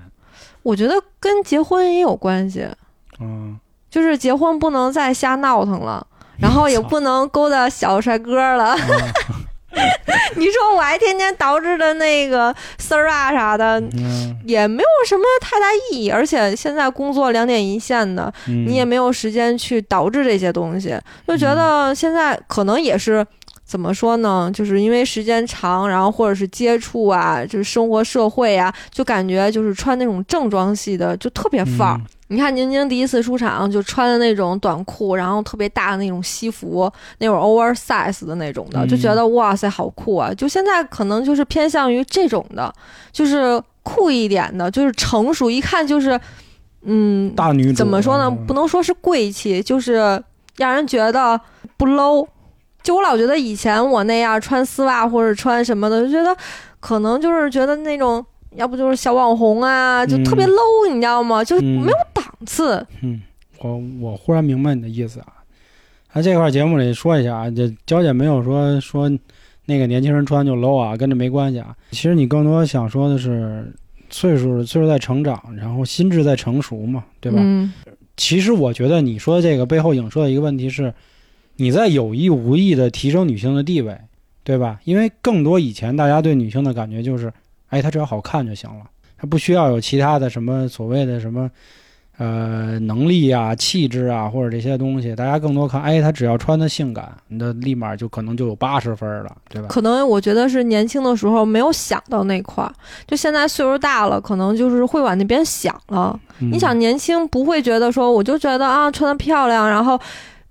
[0.63, 2.67] 我觉得跟结婚也有关系，
[3.21, 3.59] 嗯，
[3.89, 6.07] 就是结婚不能再瞎闹腾了，
[6.39, 8.77] 然后也不能勾搭小帅哥了。
[10.37, 13.83] 你说我还天天捯饬的那个丝儿啊啥的，
[14.45, 16.11] 也没有什么太大意义。
[16.11, 23.25] 而且现在工作两点一线的，你也没有时间去捯饬这些东西，就觉得现在可能也是
[23.65, 24.51] 怎么说呢？
[24.53, 31.97] 就是因为时间长，然后或者是接触啊，就是生活社会啊，就感觉就是穿那种正装系的就特别范儿。
[31.97, 40.35] 嗯你看宁宁第一次出场就穿的那种短裤，然后特别大的那种西服，那种 oversize 的那种的，嗯就觉得哇塞好酷啊！
[40.35, 42.73] 就现在可能就是偏向于这种的，
[43.13, 46.21] 就是酷一点的，就是成熟，一看就是，
[46.83, 48.25] 嗯，大女主怎么说呢？
[48.29, 50.21] 嗯不能说是贵气，就是
[50.57, 51.41] 让人觉得
[51.77, 52.27] 不 low。
[52.83, 56.37] 就我老觉得以前我那样穿丝袜或者穿什么的，就觉得
[56.81, 58.27] 可能就是觉得那种。
[58.57, 61.45] 要不就是小网红啊，就特别嗯 low，、你知道吗？
[61.45, 62.85] 就是嗯没有档次。
[63.03, 63.21] 嗯，
[63.61, 65.27] 我我忽然明白你的意思啊。
[66.13, 69.11] 那这块节目里说一下啊，这娇姐没有说说
[69.67, 71.77] 那个年轻人穿就 low 啊，跟这没关系啊。
[71.91, 73.73] 其实你更多想说的是
[74.09, 77.39] 岁数岁数在成长，然后心智在成熟嘛，对吧？
[77.43, 77.73] 嗯
[78.17, 80.95] 其实我觉得你说的这个背后影射的一个问题是，
[81.57, 83.95] 你在有意无意的提升女性的地位，
[84.43, 84.81] 对吧？
[84.85, 87.31] 因为更多以前大家对女性的感觉就是，
[87.69, 88.85] 哎，她只要好看就行了，
[89.17, 91.51] 她不需要有其他的什么所谓的什么。
[92.19, 99.69] 呃，能力啊、气质啊，或者这些东西，大家更多看，哎，她只要穿的性感，那立马就可能就有八十分了，对吧？
[99.69, 102.73] 可能我觉得是年轻的时候没有想到那块儿，
[103.07, 106.19] 就现在岁数大了，可能就是会往那边想了。
[106.39, 110.01] 嗯你想年轻不会觉得说，我就觉得啊穿的漂亮，然后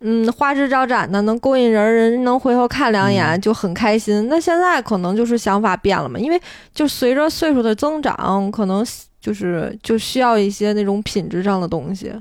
[0.07, 4.27] 嗯花枝招展的，能勾引人，人能回头看两眼嗯就很开心。
[4.29, 6.39] 那现在可能就是想法变了嘛，因为
[6.75, 8.85] 就随着岁数的增长，可能
[9.19, 12.13] 就是就需要一些那种品质上的东西。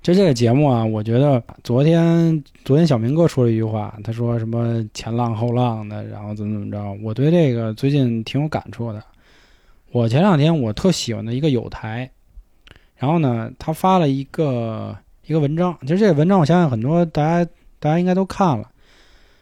[0.00, 6.98] 就这个节目啊，我觉得昨天昨天小明哥说了一句话，他说什么前浪后浪的，然后怎么怎么着。
[7.02, 9.02] 我对这个最近挺有感触的。
[9.90, 12.10] 我前两天我特喜欢的一个友台，
[12.96, 14.96] 然后呢，他发了一个
[15.28, 18.66] 一个文章，其实这个文章我相信很多大家大家应该都看了，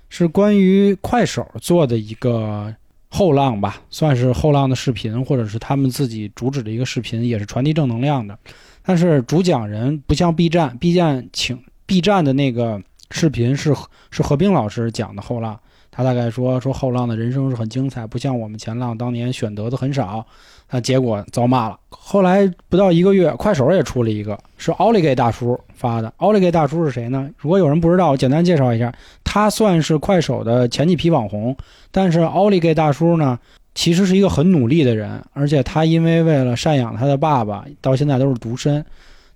[0.09, 2.75] 是关于快手做的一个
[3.09, 8.37] 后浪吧，算是后浪的视频，或者是他们自己主旨的一个视频，也是传递正能量的。
[8.83, 12.83] 但是主讲人不像 B 站，B 站请 B 站的那个
[13.13, 13.73] 视频是
[14.11, 15.57] 是何冰老师讲的后浪，
[15.97, 20.27] 他大概说说后浪的人生是很精彩，不像我们前浪当年选择的很少，
[20.71, 21.79] 那结果遭骂了。
[21.89, 26.13] 后来不到一个月，快手也出了一个，是奥利给大叔发的。
[26.19, 27.31] 奥利给大叔是谁呢？
[27.39, 28.93] 如果有人不知道，我简单介绍一下，
[29.25, 31.57] 他算是快手的前几批网红，
[31.91, 33.39] 但是奥利给大叔呢，
[33.75, 38.85] 其实是一个很努力的人，而且他因为为了赡养他的爸爸，到现在都是独身。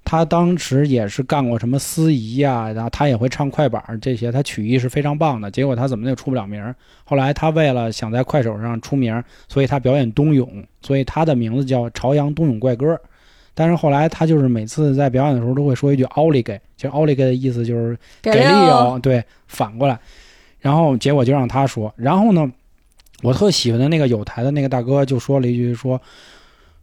[0.05, 5.51] 他当时也是干过什么司仪呀、然后他也会唱快板儿这些，他曲艺是非常棒的。
[5.51, 6.75] 结果他怎么也出不了名儿？
[7.05, 13.01] 后来他为了想在快手上出名儿，所以他表演冬泳，所以他的名字叫朝阳冬泳怪哥。
[13.55, 19.99] 但是后来他就是每次在表演的时候都会说一句奥利给，其实奥利给的意思就是给力哦，对，反过来，
[20.61, 22.51] 然后结果就让他说，然后呢，
[23.23, 26.01] 我特喜欢的那个有台的那个大哥就说了一句说，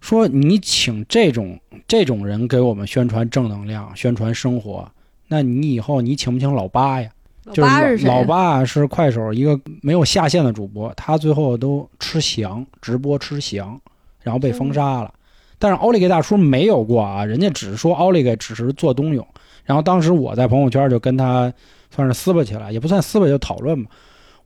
[0.08, 4.90] 说你请这种这种人给我们宣传正能量，宣传生活，
[5.28, 7.10] 那你以后你请不请老八呀？
[7.44, 8.08] 老就是？
[8.08, 13.78] 老八是快手一个没有下线的主播，他最后都吃翔，直播吃翔，
[14.22, 15.14] 然后被封杀了。
[15.60, 19.28] 但是奥利给大叔没有过啊，人家只是说奥利给只是做冬泳。
[19.66, 21.52] 然后当时我在朋友圈就跟他
[21.94, 23.88] 算是撕巴起来，也不算撕巴，就讨论嘛。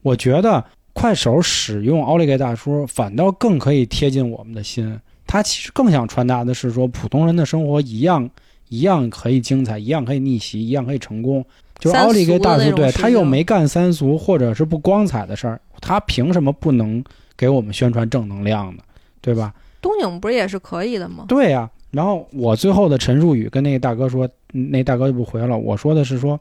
[0.00, 4.98] 我觉得快手使用奥利给大叔，反倒更可以贴近我们的心。
[5.32, 8.28] 他其实更想传达的是说，普通人的生活一样
[8.68, 11.42] 一样可以精彩，一样可以逆袭，一样可以成功。
[11.78, 17.02] 就是奥利给大叔，对他又没干三俗或者是不光彩的事儿，他凭什么不能
[17.34, 18.82] 给我们宣传正能量呢？
[19.22, 19.54] 对吧？
[19.80, 21.24] 东影不是也是可以的吗？
[21.28, 25.56] 对呀、然后我最后的陈述语跟那个大哥说，嗯那大哥就不回了。
[25.56, 26.38] 我说的是说，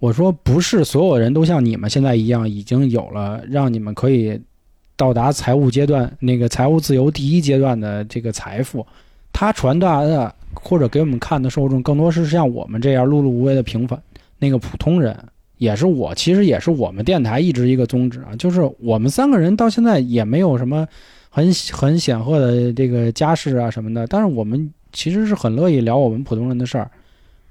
[0.00, 4.36] 我说不是所有人都像你们现在一样，已经有了让你们可以
[4.96, 8.86] 到达财务阶段那个财务自由第一阶段的这个财富。
[9.32, 14.00] 他传达的或者给我们看的受众，更多是像我们这样碌碌无为的平凡
[14.38, 15.16] 那个普通人。
[15.58, 20.86] 也是我，其实也是我们电台一直一个宗旨啊，就是我们三个人到现在也没有什么
[21.30, 26.90] 很很显赫的这个家世啊什么的，但是我们其实是很乐意聊我们普通人的事儿。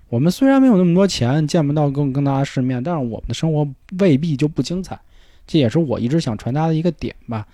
[0.10, 3.66] 我们虽然没有那么多钱，见不到更更大的世面，但是我们的生活
[4.00, 5.00] 未必就不精彩，
[5.46, 7.48] 这也是我一直想传达的一个点吧。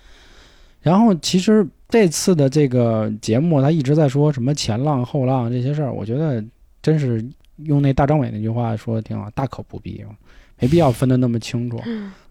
[0.81, 6.43] 然后其实这次的这个节目，他一直在说什么前浪后浪这些事儿，我觉得
[6.81, 7.23] 真是
[7.57, 10.05] 用那大张伟那句话说的挺好，大可不必，
[10.57, 11.81] 没必要分得那么清楚。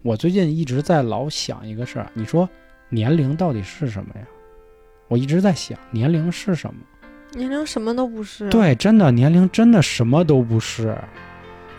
[0.01, 2.49] 我最近一直在老想一个事儿，你说
[2.89, 4.25] 年龄到底是什么呀？
[5.07, 6.79] 我一直在想年龄是什么。
[7.33, 10.97] 年龄什么都不是。，对，真的年龄真的什么都不是。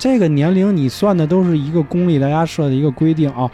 [0.01, 3.48] 这个年龄你算的都是一个公立大家设的一个规定啊。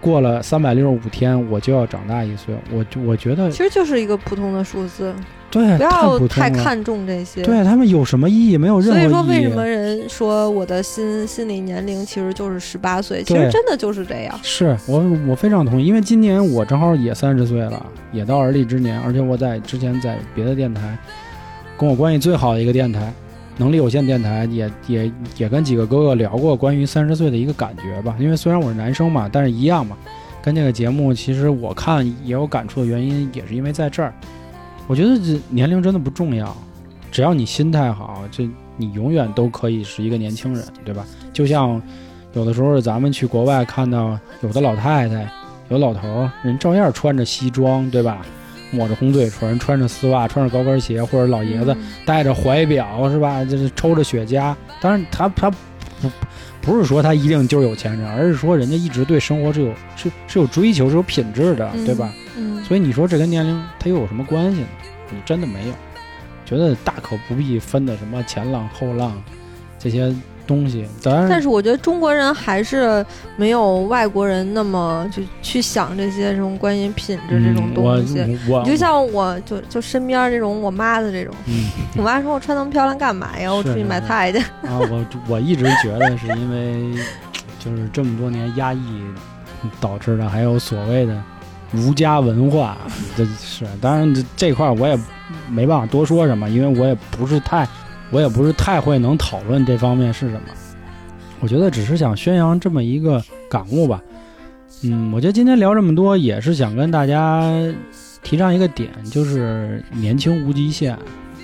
[0.00, 5.14] 过了三百六十五天我就要长大一岁，我就我觉得其实就是一个普通的数字，
[5.50, 7.42] 对不要太看重这些。
[7.42, 8.56] 对他们有什么意义？
[8.56, 9.10] 没有任何意义。
[9.10, 13.22] 所以说，为什么人说我的心心理年龄其实就是十八岁？
[13.22, 14.40] 其实真的就是这样。
[14.42, 20.96] 是我我非常同意，因为今年我正好也三十岁了，也到而立之年，而且我在之前在别的电台，
[21.76, 23.12] 跟我关系最好的一个电台，
[23.60, 28.16] 能力有限电台，也也也跟几个哥哥聊过关于三十岁的一个感觉吧。
[28.18, 29.94] 因为虽然我是男生嘛，但是一样嘛，
[30.40, 34.14] 跟这个节目其实我看也有感触的原因，也是因为在这儿，
[34.86, 36.56] 我觉得这年龄真的不重要，
[37.12, 38.48] 只要你心态好，这
[38.78, 41.04] 你永远都可以是一个年轻人，对吧？
[41.30, 41.80] 就像
[42.32, 45.30] 有的时候咱们去国外看到有的老太太、
[45.68, 48.24] 有老头，人照样穿着西装，对吧？
[48.70, 53.44] 抹着红嘴唇，穿着丝袜，穿着高跟鞋，或者老爷子嗯戴着怀表，是吧？
[53.44, 54.54] 就是抽着雪茄。
[54.80, 56.10] 当然他，他不
[56.60, 62.12] 不是说他一定就是有钱人，而是说人家一直对生活是有是是有追求，是有品质的，对吧？
[62.36, 64.66] 嗯，所以你说这跟年龄他又有什么关系呢？
[65.10, 65.74] 你真的没有，
[66.46, 69.20] 觉得大可不必分的什么前浪后浪
[69.78, 70.14] 这些
[70.46, 70.86] 东西。
[71.00, 73.04] 咱但是我觉得中国人还是
[73.36, 78.20] 没有外国人那么就去想这些什么关于品质这种东西。
[78.20, 83.52] 嗯、我我你就像我就就身边这种我妈的这种，嗯我妈说我穿那么漂亮干嘛呀？
[83.52, 84.38] 我出去买菜去。
[84.38, 87.02] 啊，我我一直觉得是因为
[87.58, 89.02] 就是这么多年压抑
[89.80, 91.22] 导致的，还有所谓的
[91.70, 92.76] 儒家文化，
[93.16, 94.98] 这是当然这这块儿我也
[95.48, 97.66] 没办法多说什么，因为我也不是太
[98.10, 100.42] 我也不是太会能讨论这方面是什么。
[101.40, 104.02] 我觉得只是想宣扬这么一个感悟吧。
[104.82, 107.42] 嗯，我觉得今天聊这么多，也是想跟大家
[108.22, 110.96] 提倡一个点，就是年轻无极限。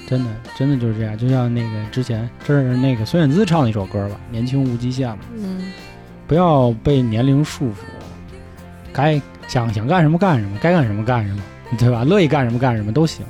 [0.09, 5.73] 真的，真的就是这样，就像那个之前，这是那个孙燕姿唱的一首歌吧，《年轻无极限》嘛，嗯，
[6.29, 7.83] 不要被年龄束缚，
[8.93, 11.43] 该想想干什么干什么，该干什么干什么，
[11.77, 12.05] 对吧？
[12.05, 13.27] 乐意干什么干什么都行，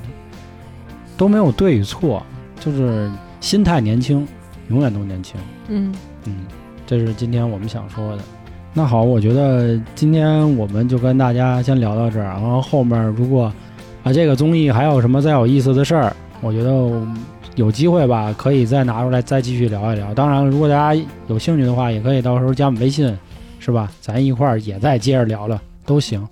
[1.17, 2.23] 都没有对与错，
[2.59, 3.09] 就是
[3.39, 4.27] 心态年轻，
[4.69, 5.39] 永远都年轻。
[5.67, 5.93] 嗯，
[6.25, 6.35] 嗯，
[6.85, 8.23] 这是今天我们想说的。
[8.73, 13.51] 那好，我觉得今天我们就跟大家先聊到这儿，然后后面如果
[14.03, 17.01] 啊这个综艺还有什么再有意思的事儿，我觉得
[17.55, 20.13] 有机会吧，可以再拿出来再继续聊一聊。
[20.13, 23.17] 当然，如果大家有兴趣的话，也可以到时候加我们微信，
[23.59, 23.91] 是吧？
[23.99, 26.27] 咱一块儿也再接着聊聊都行。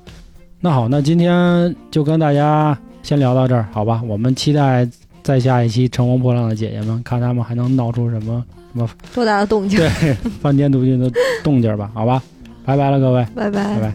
[0.60, 4.04] 那好，那今天就跟大家先聊到这儿，好吧？
[4.08, 4.88] 我们期待
[5.26, 9.80] 再下一期《乘风破浪的姐姐们》，看他们还能闹出什么什么多大的动静？
[9.82, 9.90] 对
[10.40, 11.12] 翻天覆地的
[11.44, 11.90] 动静吧？
[11.96, 12.22] 好吧，
[12.64, 13.26] 拜拜了各位。
[13.34, 13.94] 拜拜拜拜。